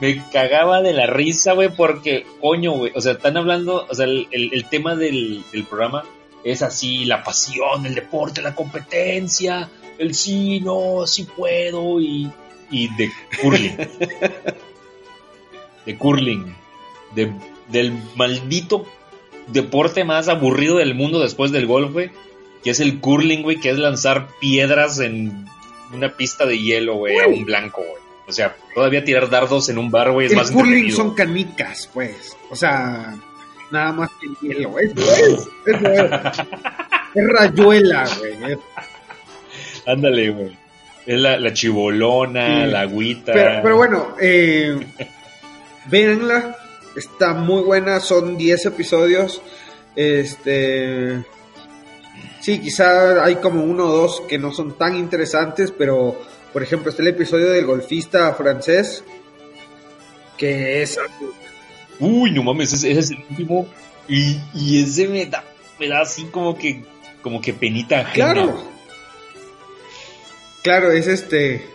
[0.00, 4.06] me cagaba de la risa, güey, porque, coño, güey, o sea, están hablando, o sea,
[4.06, 6.04] el, el, tema del, del, programa
[6.42, 9.68] es así, la pasión, el deporte, la competencia,
[10.00, 12.30] el sí, no, sí puedo, y,
[12.70, 13.76] y de curling.
[15.86, 16.54] de curling.
[17.14, 17.32] De,
[17.68, 18.86] del maldito
[19.48, 22.10] deporte más aburrido del mundo después del golf, güey,
[22.64, 25.46] que es el curling, güey, que es lanzar piedras en
[25.92, 28.00] una pista de hielo, güey, a un blanco, güey.
[28.26, 31.90] O sea, todavía tirar dardos en un bar, güey, es el más curling son canicas,
[31.92, 32.36] pues.
[32.48, 33.18] O sea,
[33.70, 34.78] nada más que el hielo.
[34.78, 35.48] Eso es.
[35.66, 36.10] Eso es.
[37.14, 38.56] es rayuela, güey.
[39.86, 40.58] Ándale, güey.
[41.06, 43.32] Es la, la chibolona, la agüita.
[43.32, 44.78] Pero, pero bueno, eh,
[45.86, 46.56] véanla.
[46.96, 48.00] Está muy buena.
[48.00, 49.40] Son 10 episodios.
[49.96, 51.24] Este.
[52.40, 56.18] Sí, quizá hay como uno o dos que no son tan interesantes, pero
[56.52, 59.04] por ejemplo, está el episodio del golfista francés,
[60.36, 60.98] que es...
[62.00, 63.68] Uy, no mames, ese, es el último.
[64.08, 65.44] Y, y ese me da,
[65.78, 66.82] me da así como que,
[67.22, 68.32] como que penita ajena.
[68.32, 68.62] Claro.
[70.62, 71.66] Claro, es este...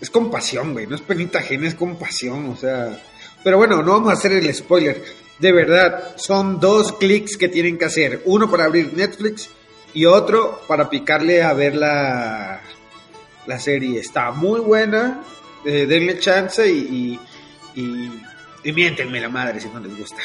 [0.00, 3.00] Es compasión, güey, no es penita ajena, es compasión, o sea...
[3.42, 5.02] Pero bueno, no vamos a hacer el spoiler.
[5.38, 8.22] De verdad, son dos clics que tienen que hacer.
[8.24, 9.50] Uno para abrir Netflix
[9.92, 12.60] y otro para picarle a ver la,
[13.46, 15.22] la serie está muy buena,
[15.64, 17.18] eh, denle chance y,
[17.74, 18.22] y,
[18.64, 20.22] y, miéntenme la madre si no les gusta.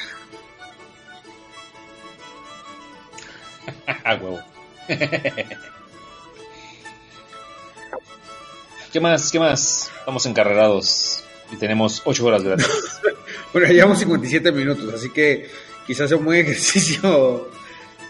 [4.22, 4.40] huevo.
[8.92, 9.32] ¿Qué más?
[9.32, 9.92] ¿Qué más?
[10.00, 12.56] Estamos encarrerados y tenemos 8 horas de
[13.54, 15.50] bueno, llevamos 57 minutos, así que
[15.86, 17.50] quizás sea un buen ejercicio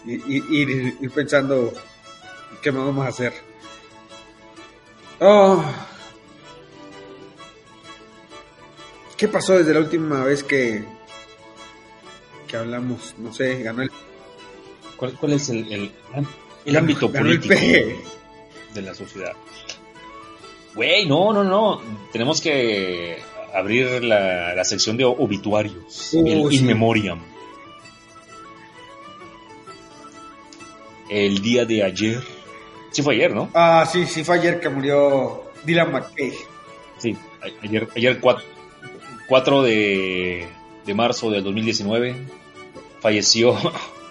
[0.06, 1.74] ir, ir, ir pensando
[2.62, 3.34] ¿qué más vamos a hacer?
[5.20, 5.64] Oh.
[9.18, 10.86] ¿Qué pasó desde la última vez que,
[12.48, 13.16] que hablamos?
[13.18, 13.92] No sé, ganó el...
[14.96, 15.92] ¿Cuál, cuál es el, el,
[16.66, 17.56] el ámbito el político
[18.74, 19.34] de la sociedad?
[20.76, 21.82] Güey, no, no, no.
[22.12, 23.18] Tenemos que
[23.54, 26.12] abrir la, la sección de obituarios.
[26.14, 26.58] Uh, el sí.
[26.58, 27.20] In Memoriam.
[31.10, 32.22] El día de ayer.
[32.92, 33.50] Sí fue ayer, ¿no?
[33.54, 36.34] Ah, sí, sí, fue ayer que murió Dylan McKay.
[36.98, 37.16] Sí,
[37.64, 38.20] ayer, ayer
[39.28, 40.48] 4, de,
[40.86, 42.16] de marzo del 2019
[43.00, 43.56] falleció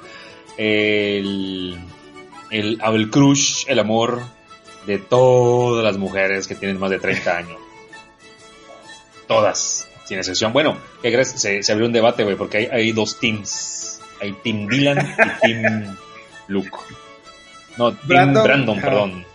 [0.56, 1.76] el,
[2.50, 4.22] el, el crush, el amor
[4.88, 7.58] de todas las mujeres que tienen más de 30 años.
[9.26, 10.54] Todas, sin excepción.
[10.54, 11.28] Bueno, ¿qué crees?
[11.28, 14.00] Se, se abrió un debate, güey, porque hay, hay dos teams.
[14.22, 15.96] Hay Team Dylan y Team
[16.48, 16.70] Luke.
[17.76, 19.26] No, Team Brandon, perdón.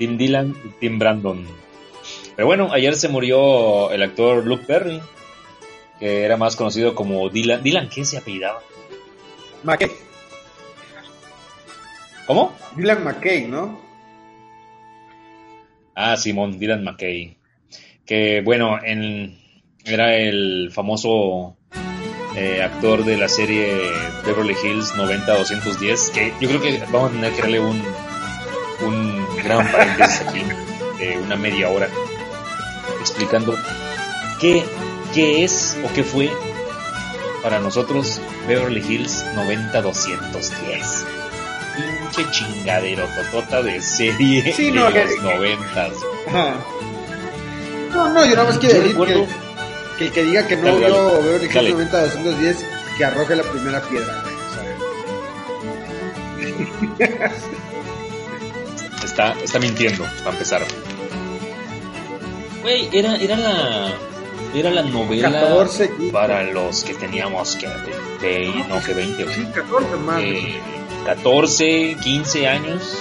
[0.00, 1.46] Team Dylan y Team Brandon.
[2.34, 5.00] Pero bueno, ayer se murió el actor Luke Perry,
[6.00, 7.62] que era más conocido como Dylan.
[7.62, 8.60] ¿Dylan qué se apellidaba?
[9.62, 9.92] McKay.
[12.26, 12.52] ¿Cómo?
[12.74, 13.91] Dylan McKay, ¿no?
[15.94, 17.36] Ah, Simón, Dylan McKay.
[18.06, 19.38] Que bueno, en,
[19.84, 21.56] era el famoso
[22.36, 23.90] eh, actor de la serie
[24.24, 26.12] Beverly Hills 90-210.
[26.12, 27.82] Que yo creo que vamos a tener que darle un,
[28.84, 30.42] un gran paréntesis aquí,
[31.24, 31.88] una media hora,
[33.00, 33.56] explicando
[34.40, 34.62] qué,
[35.14, 36.30] qué es o qué fue
[37.42, 41.21] para nosotros Beverly Hills 90-210.
[42.14, 45.92] Pinche chingadero totota de serie Sí, de no, que- los noventas.
[47.92, 49.26] No, no, yo nada más quiero Yo decir que,
[49.98, 50.92] que el que diga que no Dale, dale.
[50.94, 51.70] vio Beverly Hills Dale.
[51.70, 52.64] 90 210
[52.98, 54.22] que arroje la primera piedra.
[59.04, 60.62] Está, está mintiendo, para empezar.
[62.62, 63.92] Güey, era, era la.
[64.54, 66.12] Era la novela 14, 15.
[66.12, 67.66] para los que teníamos que.
[68.20, 69.34] de- no, que 20, güey.
[69.34, 70.20] Sí, 14 más.
[70.22, 70.60] Eh,
[71.04, 72.98] 14, 15 años.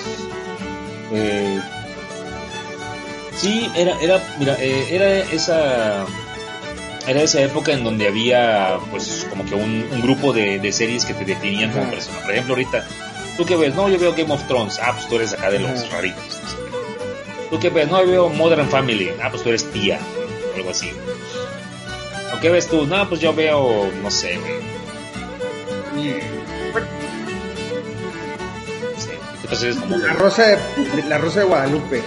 [1.13, 1.59] Eh,
[3.35, 6.05] sí, era, era, mira, eh, era esa.
[7.07, 11.03] Era esa época en donde había, pues, como que un, un grupo de, de series
[11.03, 12.19] que te definían como persona.
[12.19, 12.85] Por ejemplo, ahorita,
[13.37, 13.73] ¿tú qué ves?
[13.73, 14.79] No, yo veo Game of Thrones.
[14.79, 16.39] Ah, pues tú eres acá de los raritos.
[17.49, 17.89] ¿Tú qué ves?
[17.89, 19.11] No, yo veo Modern Family.
[19.21, 19.99] Ah, pues tú eres tía.
[20.55, 20.91] Algo así.
[22.35, 22.85] ¿O qué ves tú?
[22.85, 24.61] No, pues yo veo, no sé, güey.
[29.51, 30.57] Es La rosa de,
[31.07, 32.01] la rosa de Guadalupe.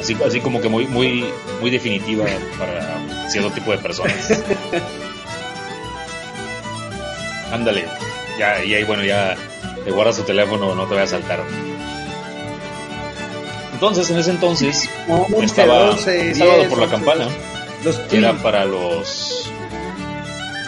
[0.00, 1.24] así, así como que muy, muy,
[1.60, 2.26] muy definitiva
[2.58, 2.98] para
[3.28, 4.14] cierto tipo de personas.
[7.52, 7.84] Ándale,
[8.38, 9.36] ya, y ahí bueno, ya
[9.84, 11.40] te guardas tu teléfono, no te vayas a saltar.
[13.72, 17.26] Entonces, en ese entonces, Once, estaba Sábado por la Campana,
[17.82, 19.50] Los que era para los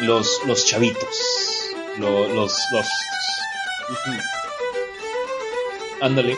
[0.01, 1.09] los, los chavitos,
[1.99, 2.87] lo- los, los,
[6.03, 6.37] ándale,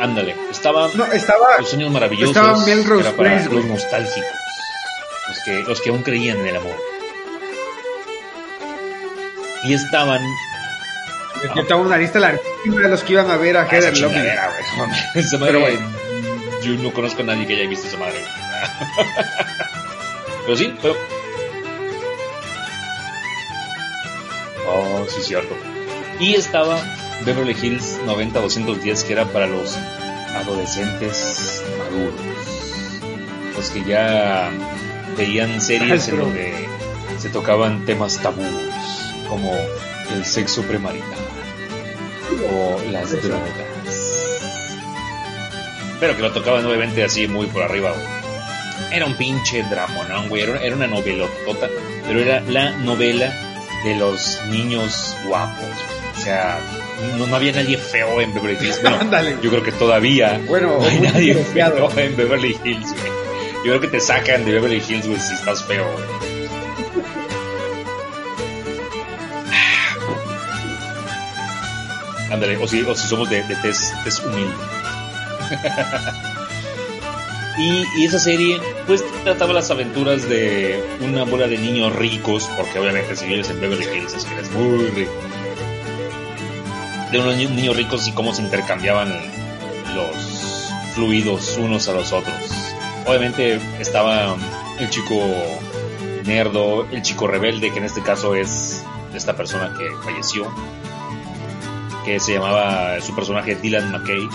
[0.00, 1.58] ándale, estaba No, estaba.
[1.58, 4.30] los sueños maravillosos Estaba Melrose era para los nostálgicos,
[5.28, 6.76] los que, los que aún creían en el amor.
[9.64, 10.20] Y estaban
[11.54, 14.38] Yo estaba una lista larguísima de los que iban a ver a Ah, esa Heather
[14.76, 15.90] mames, esa madre, Pero bueno.
[16.62, 18.18] yo no conozco a nadie que haya visto esa madre.
[20.46, 20.94] Pero sí, pero.
[24.68, 25.56] Oh, sí, cierto.
[26.20, 26.76] Y estaba
[27.24, 29.76] Beverly Hills 90-210, que era para los
[30.34, 32.20] adolescentes maduros.
[33.56, 34.50] Los que ya
[35.16, 36.68] veían series en donde
[37.18, 38.44] se tocaban temas tabús,
[39.28, 39.52] como
[40.14, 41.18] el sexo premarital
[42.50, 44.24] o las drogas.
[46.00, 48.14] Pero que lo tocaban obviamente así muy por arriba, güey.
[48.92, 50.42] Era un pinche dramonón, güey.
[50.42, 51.68] Era, era una novelotota,
[52.06, 53.32] pero era la novela
[53.84, 55.56] de los niños guapos.
[55.58, 56.12] güey.
[56.16, 56.58] O sea,
[57.18, 58.80] no, no había nadie feo en Beverly Hills.
[58.82, 63.12] Bueno, yo creo que todavía Bueno, no hay nadie feo en Beverly Hills, güey.
[63.64, 66.04] Yo creo que te sacan de Beverly Hills, güey, si estás feo, güey.
[72.30, 73.92] Ándale, o si, o si somos de, de tez
[74.24, 74.54] humilde.
[77.58, 82.78] y, y esa serie, pues, trataba las aventuras de una bola de niños ricos, porque
[82.78, 85.12] obviamente si vives en Beverly Hills es que eres muy rico.
[87.14, 89.08] De unos ni- niños ricos y cómo se intercambiaban
[89.94, 92.34] los fluidos unos a los otros.
[93.06, 94.34] Obviamente estaba
[94.80, 95.14] el chico
[96.24, 98.82] nerdo, el chico rebelde, que en este caso es
[99.14, 100.50] esta persona que falleció.
[102.04, 104.28] que se llamaba su personaje Dylan McKay,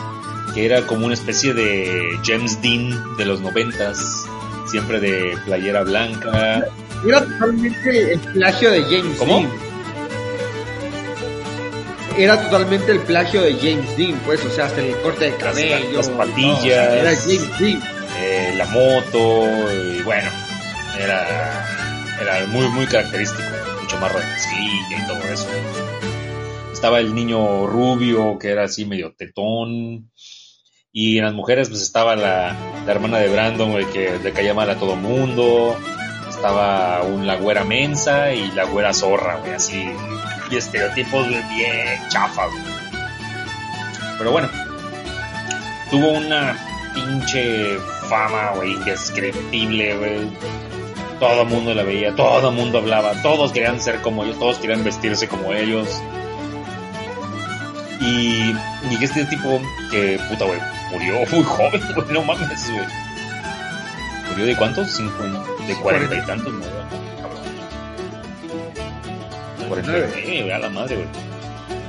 [0.56, 4.26] que era como una especie de James Dean de los noventas,
[4.72, 6.64] siempre de playera blanca.
[7.06, 9.40] Era totalmente el plagio de James ¿Cómo?
[9.42, 9.69] Dean.
[12.18, 15.40] Era totalmente el plagio de James Dean, pues, o sea, hasta el corte de Las-
[15.44, 15.98] cabello.
[15.98, 16.58] las todo, patillas.
[16.60, 17.84] o sea, era James Dean.
[18.22, 19.48] eh, la moto
[19.96, 20.30] y bueno,
[21.00, 21.66] era,
[22.22, 23.44] era muy muy característico,
[23.82, 25.48] mucho más mezclilla y todo eso.
[26.74, 30.12] Estaba el niño rubio que era así medio tetón
[30.92, 32.56] y en las mujeres pues estaba la,
[32.86, 35.78] la hermana de Brandon güey, que le caía mal a todo mundo,
[36.30, 39.86] estaba un, la güera mensa y la güera zorra, güey, así
[40.50, 42.52] y estereotipos bien chafas.
[44.18, 44.50] Pero bueno,
[45.90, 46.58] tuvo una
[46.94, 47.78] pinche
[48.10, 50.30] fama, güey, indescriptible, güey.
[51.20, 54.58] Todo el mundo la veía, todo el mundo hablaba, todos querían ser como ellos, todos
[54.58, 56.02] querían vestirse como ellos.
[58.02, 58.56] Y,
[58.90, 60.60] y este tipo que, puta, güey,
[60.92, 62.86] murió muy joven, güey, no mames, güey.
[64.30, 64.96] ¿Murió de cuántos?
[64.96, 67.09] Cincuenta, de cuarenta y tantos, ¿no?
[69.70, 69.86] Cabrón.
[69.86, 71.08] Cuarenta y nueve, güey, a la madre, güey.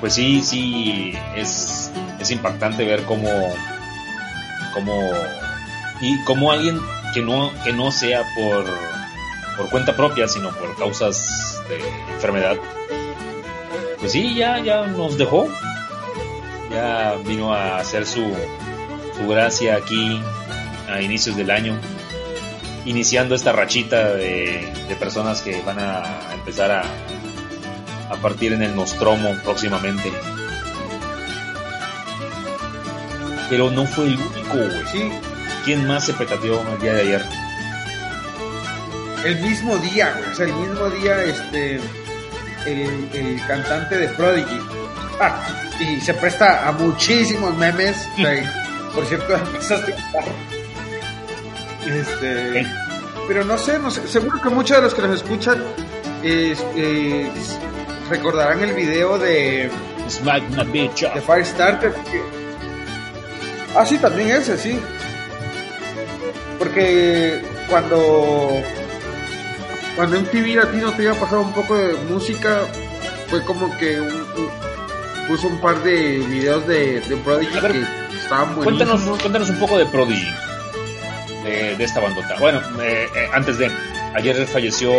[0.00, 3.28] Pues sí, sí, es, es impactante ver cómo,
[4.72, 4.98] cómo,
[6.00, 6.80] y cómo alguien
[7.12, 8.64] que no, que no sea por,
[9.56, 11.80] por cuenta propia, sino por causas de
[12.14, 12.56] enfermedad,
[13.98, 15.48] pues sí, ya, ya nos dejó.
[16.70, 18.22] Ya vino a hacer su,
[19.16, 20.20] su gracia aquí
[20.88, 21.76] a inicios del año,
[22.84, 26.82] iniciando esta rachita de personas que van a empezar a,
[28.10, 30.12] a partir en el Nostromo próximamente.
[33.48, 34.86] Pero no fue el único, güey.
[34.92, 35.10] Sí,
[35.64, 37.24] ¿Quién más se petateó el día de ayer?
[39.24, 40.30] el mismo día, güey.
[40.30, 41.80] O sea, el mismo día, este.
[42.66, 44.58] El, el cantante de Prodigy.
[45.20, 45.46] Ah,
[45.80, 47.96] y se presta a muchísimos memes.
[48.94, 51.88] por cierto, empezaste a.
[51.90, 52.66] Este.
[53.28, 54.06] Pero no sé, no sé.
[54.08, 55.62] Seguro que muchos de los que nos escuchan
[56.22, 57.58] es- es-
[58.10, 59.70] recordarán el video de,
[60.08, 61.14] Smack my bitch up.
[61.14, 61.92] de Firestarter.
[62.10, 62.22] que-
[63.76, 64.78] Ah, sí, también ese, sí.
[66.58, 68.62] Porque cuando
[69.96, 72.60] cuando en TV Latino te iba a pasar un poco de música,
[73.28, 74.50] fue como que un- un-
[75.28, 79.78] puso un par de videos de, de Prodigy ver, que estaban Cuéntanos, cuéntanos un poco
[79.78, 80.26] de Prodigy,
[81.44, 82.36] de, de esta bandota.
[82.40, 83.70] Bueno, eh, eh, antes de,
[84.14, 84.92] ayer falleció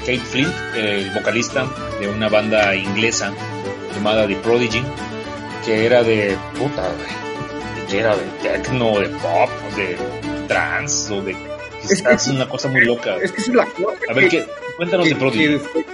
[0.00, 1.66] Kate Flint, el vocalista
[2.00, 3.32] de una banda inglesa
[3.94, 4.82] llamada The Prodigy,
[5.64, 6.82] que era de puta,
[7.90, 9.96] que era de techno, de pop, de
[10.48, 11.36] trance o de
[11.88, 13.16] Es que- es una cosa muy loca.
[13.16, 13.96] Es que es la cosa.
[14.08, 14.46] A ver, que- ¿qué?
[14.76, 15.48] cuéntanos de que- Prodigy.
[15.48, 15.84] que fue-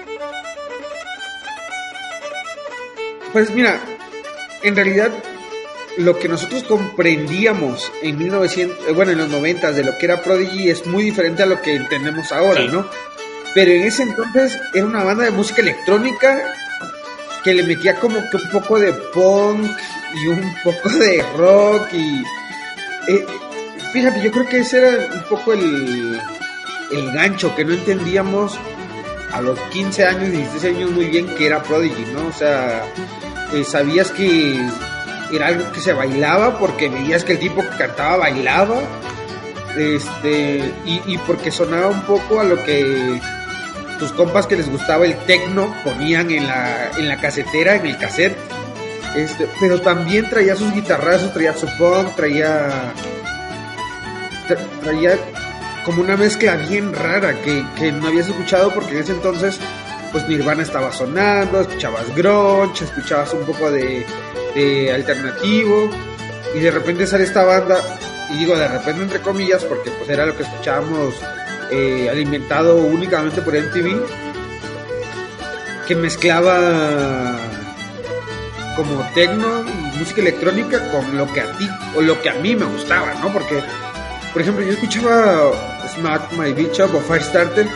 [3.32, 3.78] Pues mira,
[4.62, 5.10] en realidad
[5.98, 10.22] lo que nosotros comprendíamos en 1900, eh, bueno, en los 90 de lo que era
[10.22, 12.68] Prodigy es muy diferente a lo que entendemos ahora, Sí.
[12.68, 12.86] ¿no?
[13.54, 16.54] Pero en ese entonces era una banda de música electrónica
[17.42, 19.68] que le metía como que un poco de punk
[20.22, 22.22] y un poco de rock y
[23.08, 23.26] eh,
[23.92, 26.20] fíjate, yo creo que ese era un poco el,
[26.92, 28.56] el gancho que no entendíamos
[29.32, 32.26] a los 15 años, 16 años muy bien que era Prodigy, ¿no?
[32.28, 32.84] O sea,
[33.52, 34.60] eh, sabías que
[35.32, 38.76] era algo que se bailaba porque veías que el tipo que cantaba bailaba,
[39.76, 43.20] este, y, y porque sonaba un poco a lo que
[43.98, 47.98] tus compas que les gustaba el techno ponían en la, en la casetera, en el
[47.98, 48.36] cassette,
[49.14, 52.92] este, pero también traía sus guitarrazos, traía su punk, traía
[54.48, 55.18] tra- traía
[55.84, 59.58] como una mezcla bien rara que, que no habías escuchado porque en ese entonces
[60.12, 64.04] pues Nirvana estaba sonando, escuchabas grunge, escuchabas un poco de,
[64.54, 65.90] de alternativo
[66.54, 67.80] y de repente sale esta banda
[68.30, 71.14] y digo de repente entre comillas porque pues era lo que escuchábamos
[71.70, 74.02] eh, alimentado únicamente por MTV
[75.86, 77.38] que mezclaba
[78.76, 79.64] como techno
[79.98, 83.32] música electrónica con lo que a ti o lo que a mí me gustaba, ¿no?
[83.32, 83.62] Porque
[84.32, 85.52] por ejemplo, yo escuchaba
[85.88, 87.66] Smack My Bitch Up o Firestarter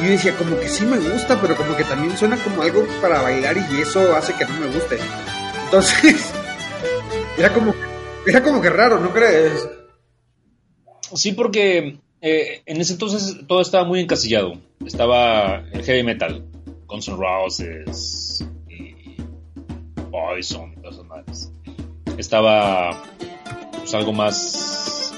[0.00, 3.20] y decía como que sí me gusta, pero como que también suena como algo para
[3.20, 4.98] bailar y eso hace que no me guste.
[5.68, 6.32] Entonces,
[7.38, 7.74] era como
[8.26, 9.68] era como que raro, ¿no crees?
[11.14, 14.54] Sí, porque eh, en ese entonces todo estaba muy encasillado.
[14.84, 16.44] Estaba el heavy metal,
[16.86, 19.16] Guns N' Roses y
[20.10, 21.52] Poison y esas madres.
[22.16, 23.02] Estaba
[23.78, 25.12] pues, algo más,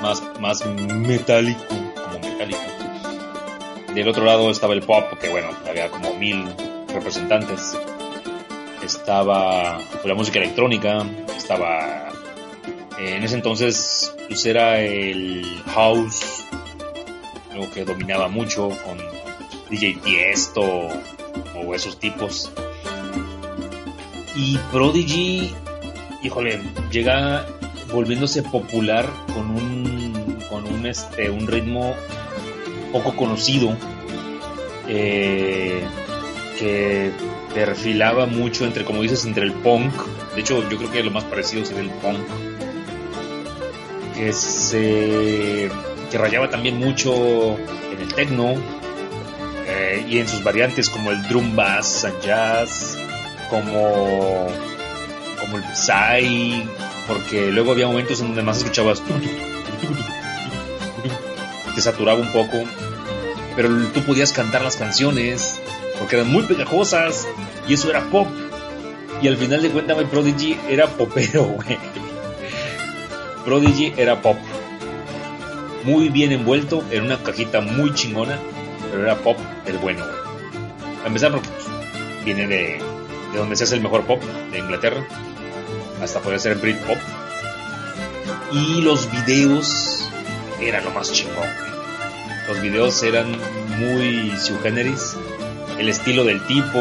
[0.00, 2.60] más, más metálico, como metálico.
[3.94, 6.44] Del otro lado estaba el pop, que bueno, había como mil
[6.88, 7.76] representantes.
[8.82, 11.06] Estaba pues, la música electrónica,
[11.36, 12.08] estaba
[12.98, 16.44] en ese entonces pues era el house,
[17.50, 18.98] algo que dominaba mucho con
[19.70, 20.88] DJ Tiesto
[21.56, 22.50] o esos tipos.
[24.34, 25.54] Y Prodigy,
[26.22, 26.60] híjole,
[26.90, 27.46] llega
[27.92, 31.94] volviéndose popular con un con un este un ritmo
[32.92, 33.76] poco conocido
[34.88, 35.82] eh,
[36.58, 37.12] que
[37.54, 39.92] perfilaba mucho entre como dices entre el punk
[40.34, 42.20] de hecho yo creo que lo más parecido sería el punk
[44.16, 45.70] que se
[46.10, 47.56] que rayaba también mucho
[47.92, 48.54] en el techno
[49.66, 52.98] eh, y en sus variantes como el drum bass and jazz
[53.50, 54.48] como
[55.40, 56.68] como el psy
[57.06, 59.02] porque luego había momentos en donde más escuchabas
[61.74, 62.58] te saturaba un poco
[63.56, 65.60] pero tú podías cantar las canciones
[65.98, 67.26] porque eran muy pegajosas
[67.68, 68.28] y eso era pop
[69.20, 71.78] y al final de cuentas Prodigy era popero güey
[73.44, 74.36] Prodigy era pop.
[75.84, 78.38] Muy bien envuelto en una cajita muy chingona,
[78.90, 80.04] pero era pop del bueno.
[81.02, 82.80] A empezar porque pues, viene de,
[83.32, 84.22] de donde se hace el mejor pop,
[84.52, 85.04] de Inglaterra.
[86.00, 86.98] Hasta puede ser Britpop.
[88.52, 90.08] Y los videos
[90.60, 91.48] eran lo más chingón.
[92.48, 93.36] Los videos eran
[93.78, 95.16] muy su generis.
[95.78, 96.78] El estilo del tipo,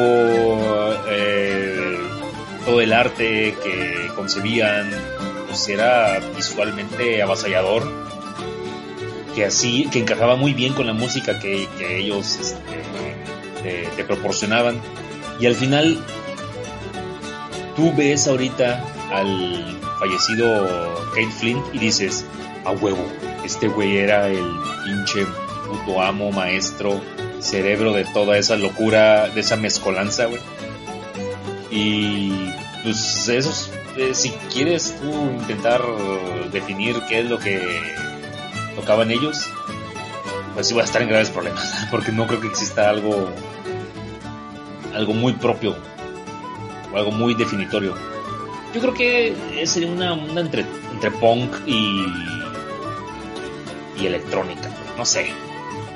[1.10, 1.98] eh,
[2.66, 4.92] todo el arte que concebían,
[5.48, 7.84] pues era visualmente avasallador,
[9.36, 14.80] que así, que encajaba muy bien con la música que, ellos este, te, proporcionaban.
[15.40, 16.04] Y al final,
[17.76, 22.26] tú ves ahorita al fallecido Kate Flint y dices,
[22.66, 23.06] a huevo,
[23.44, 24.46] este güey era el
[24.86, 25.26] pinche
[25.68, 27.02] puto amo, maestro,
[27.42, 30.42] cerebro de toda esa locura, de esa mezcolanza, güey.
[31.70, 32.32] Y
[32.84, 35.82] pues esos eh, si quieres intentar
[36.52, 37.62] definir qué es lo que
[38.76, 39.50] tocaban ellos,
[40.54, 43.30] pues sí va a estar en graves problemas, porque no creo que exista algo,
[44.96, 45.76] algo muy propio
[46.94, 47.94] o algo muy definitorio.
[48.74, 52.06] Yo creo que sería una, una entre, entre punk y,
[54.00, 55.34] y electrónica, no sé,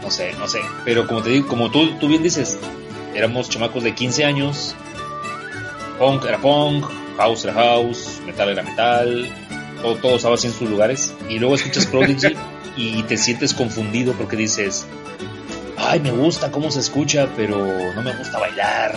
[0.06, 0.62] no sé, no sé.
[0.86, 2.60] Pero como te digo, como tú, tú bien dices,
[3.16, 4.76] éramos chamacos de 15 años,
[5.98, 6.86] punk era punk,
[7.18, 9.28] house era house, metal era metal,
[9.82, 11.16] todo, todo estaba así en sus lugares.
[11.28, 12.36] Y luego escuchas Prodigy
[12.78, 14.86] y te sientes confundido porque dices,
[15.76, 17.58] ay, me gusta cómo se escucha, pero
[17.96, 18.94] no me gusta bailar.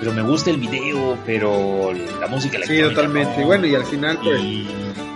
[0.00, 2.88] Pero me gusta el video, pero la música electrónica.
[2.88, 3.40] Sí, totalmente.
[3.40, 4.42] Y bueno, y al final, pues,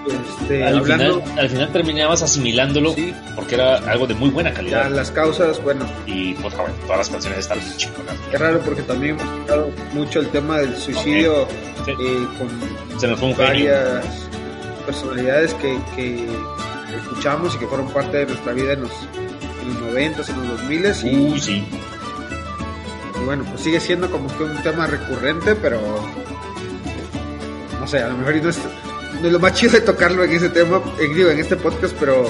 [0.07, 2.95] este, al, final, al final terminabas asimilándolo
[3.35, 4.91] porque era algo de muy buena calidad.
[4.91, 5.87] las causas, bueno.
[6.07, 8.15] Y pues, todas las canciones están chingonas.
[8.33, 11.49] Es raro porque también hemos tocado mucho el tema del suicidio
[11.87, 14.05] eh, con Se nos fue varias
[14.87, 16.29] personalidades que, que,
[16.97, 18.93] escuchamos y que fueron parte de nuestra vida en los,
[19.61, 21.65] en los 90 en los 2000 y, Uy, sí.
[23.21, 25.81] y bueno, pues sigue siendo como que un tema recurrente, pero
[27.81, 28.59] no sé, a lo mejor no es
[29.23, 32.27] de lo más chido de tocarlo en ese tema, en, en este podcast, pero,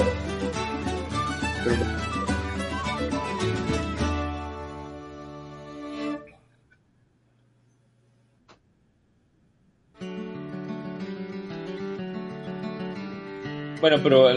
[13.79, 14.27] Bueno, pero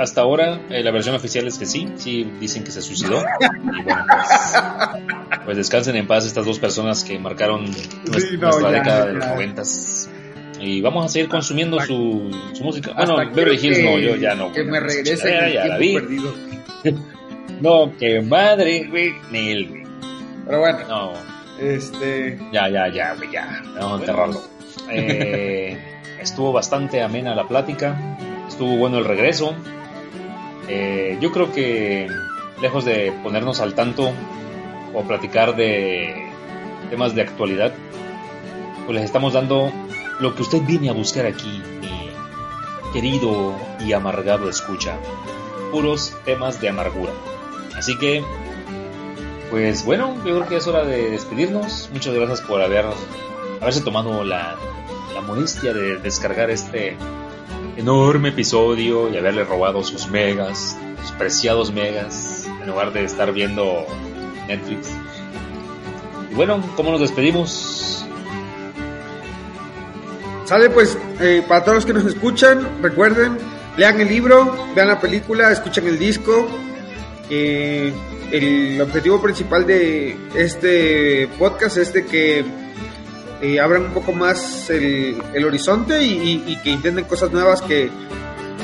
[0.00, 3.18] hasta ahora eh, la versión oficial es que sí, sí dicen que se suicidó.
[3.20, 7.64] Y bueno, pues, pues descansen en paz estas dos personas que marcaron
[8.06, 10.10] nuestra, década de los noventas.
[10.60, 12.92] Y vamos a seguir consumiendo su, su música.
[12.92, 14.52] bueno, Beverly Hills no, yo ya no.
[14.52, 15.94] Que me regrese ya, ya la vi.
[15.94, 16.34] perdido.
[17.60, 19.84] no, que madre, güey, Neil,
[20.46, 20.78] Pero bueno.
[20.88, 21.12] No.
[21.60, 22.38] Este.
[22.52, 23.62] Ya, ya, ya, güey, ya.
[23.74, 24.42] Vamos a enterrarlo.
[24.90, 25.78] Eh,
[26.20, 28.18] estuvo bastante amena la plática.
[28.48, 29.54] Estuvo bueno el regreso.
[30.68, 32.08] Eh, yo creo que,
[32.60, 34.12] lejos de ponernos al tanto
[34.94, 36.14] o platicar de
[36.90, 37.72] temas de actualidad,
[38.86, 39.72] pues les estamos dando
[40.20, 42.10] lo que usted viene a buscar aquí, mi
[42.92, 44.96] querido y amargado escucha.
[45.70, 47.12] Puros temas de amargura.
[47.76, 48.24] Así que,
[49.50, 51.90] pues bueno, yo creo que es hora de despedirnos.
[51.92, 52.86] Muchas gracias por haber,
[53.60, 54.56] haberse tomado la,
[55.14, 56.96] la molestia de descargar este
[57.76, 63.86] enorme episodio y haberle robado sus megas, sus preciados megas, en lugar de estar viendo
[64.48, 64.90] Netflix.
[66.30, 68.07] Y bueno, ¿cómo nos despedimos?
[70.48, 73.36] Sale pues, eh, para todos los que nos escuchan, recuerden,
[73.76, 76.48] lean el libro, vean la película, escuchen el disco.
[77.28, 77.92] Eh,
[78.32, 82.46] el objetivo principal de este podcast es de que
[83.42, 87.90] eh, abran un poco más el, el horizonte y, y, que intenten cosas nuevas que,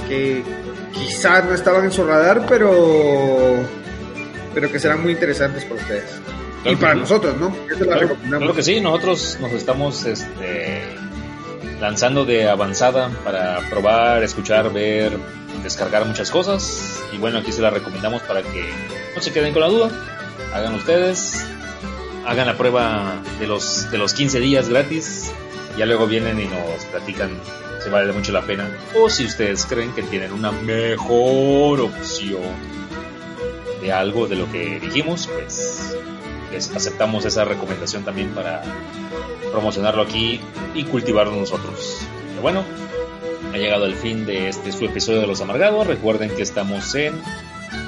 [0.09, 0.43] que
[0.91, 3.57] quizás no estaban en su radar, pero,
[4.55, 6.19] pero que serán muy interesantes para ustedes.
[6.65, 7.55] y para nosotros, ¿no?
[7.71, 10.83] Eso claro, claro, que sí, nosotros nos estamos este,
[11.81, 15.19] lanzando de avanzada para probar, escuchar, ver,
[15.63, 17.03] descargar muchas cosas.
[17.13, 18.65] Y bueno, aquí se la recomendamos para que
[19.15, 19.91] no se queden con la duda.
[20.53, 21.47] Hagan ustedes,
[22.27, 25.33] hagan la prueba de los, de los 15 días gratis.
[25.77, 27.31] Ya luego vienen y nos platican
[27.83, 28.69] si vale mucho la pena.
[28.97, 32.43] O si ustedes creen que tienen una mejor opción
[33.81, 35.97] de algo de lo que dijimos, pues
[36.53, 38.63] les aceptamos esa recomendación también para
[39.55, 40.41] promocionarlo aquí
[40.75, 42.01] y cultivarlo nosotros.
[42.31, 42.65] Pero bueno,
[43.53, 45.87] ha llegado el fin de este su episodio de Los Amargados.
[45.87, 47.15] Recuerden que estamos en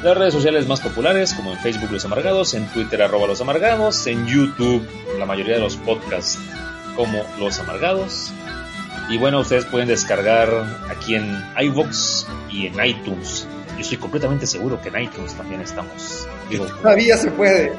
[0.05, 4.07] las redes sociales más populares, como en Facebook Los Amargados, en Twitter arroba Los Amargados,
[4.07, 4.87] en YouTube
[5.19, 6.39] la mayoría de los podcasts
[6.95, 8.31] como Los Amargados.
[9.11, 10.49] Y bueno, ustedes pueden descargar
[10.89, 13.49] aquí en iVoox y en iTunes.
[13.75, 16.29] Yo estoy completamente seguro que en iTunes también estamos.
[16.81, 17.73] todavía se puede.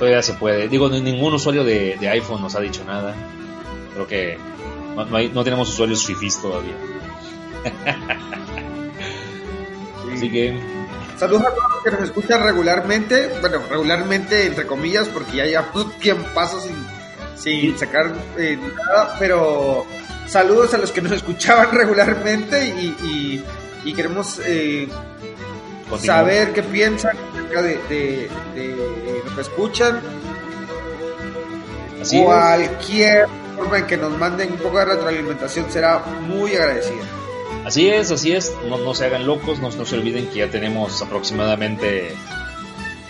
[0.00, 0.66] Todavía se puede.
[0.66, 3.14] Digo, ningún usuario de, iPhone nos ha dicho nada.
[3.92, 4.38] Creo que
[5.34, 6.74] no, tenemos usuarios fifis todavía.
[10.14, 10.58] Así que
[11.18, 15.94] Saludos a todos los que nos escuchan regularmente, bueno, regularmente entre comillas, porque ya llevamos
[15.98, 16.76] tiempo sin,
[17.36, 19.84] sin sacar eh, nada, pero
[20.26, 23.44] saludos a los que nos escuchaban regularmente y,
[23.84, 24.88] y, queremos eh,
[26.02, 27.18] saber qué piensan
[27.50, 28.30] acerca de,
[29.26, 30.00] lo que escuchan.
[32.10, 37.02] Cualquier forma en que nos manden un poco de retroalimentación será muy agradecida.
[37.64, 40.50] Así es, así es, no, no se hagan locos, no, no se olviden que ya
[40.50, 42.16] tenemos aproximadamente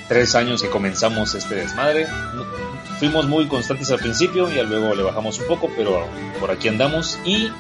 [0.09, 2.09] tres años que comenzamos este desmadre.
[3.01, 6.07] Fuimos muy constantes al principio y luego le bajamos un poco, pero
[6.39, 7.19] por aquí andamos.
[7.25, 7.51] Y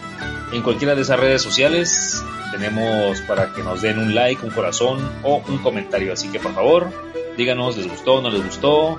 [0.52, 2.22] en cualquiera de esas redes sociales
[2.52, 6.12] tenemos para que nos den un like, un corazón o un comentario.
[6.12, 6.92] Así que por favor,
[7.38, 8.98] díganos, ¿les gustó, no les gustó?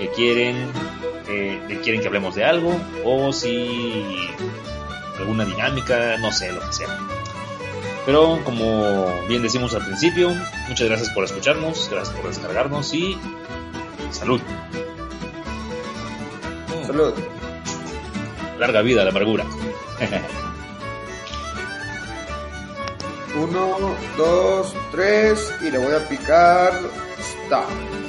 [0.00, 0.56] ¿Qué quieren?
[1.28, 2.74] Eh, ¿Quieren que hablemos de algo?
[3.04, 4.28] O si
[5.20, 6.98] alguna dinámica, no sé, lo que sea.
[8.04, 10.34] Pero como bien decimos al principio,
[10.68, 13.16] muchas gracias por escucharnos, gracias por descargarnos y
[14.10, 14.40] salud.
[16.86, 17.14] Salud.
[18.58, 19.44] Larga vida la amargura.
[23.38, 26.72] Uno, dos, tres y le voy a picar.
[27.18, 28.05] Stop.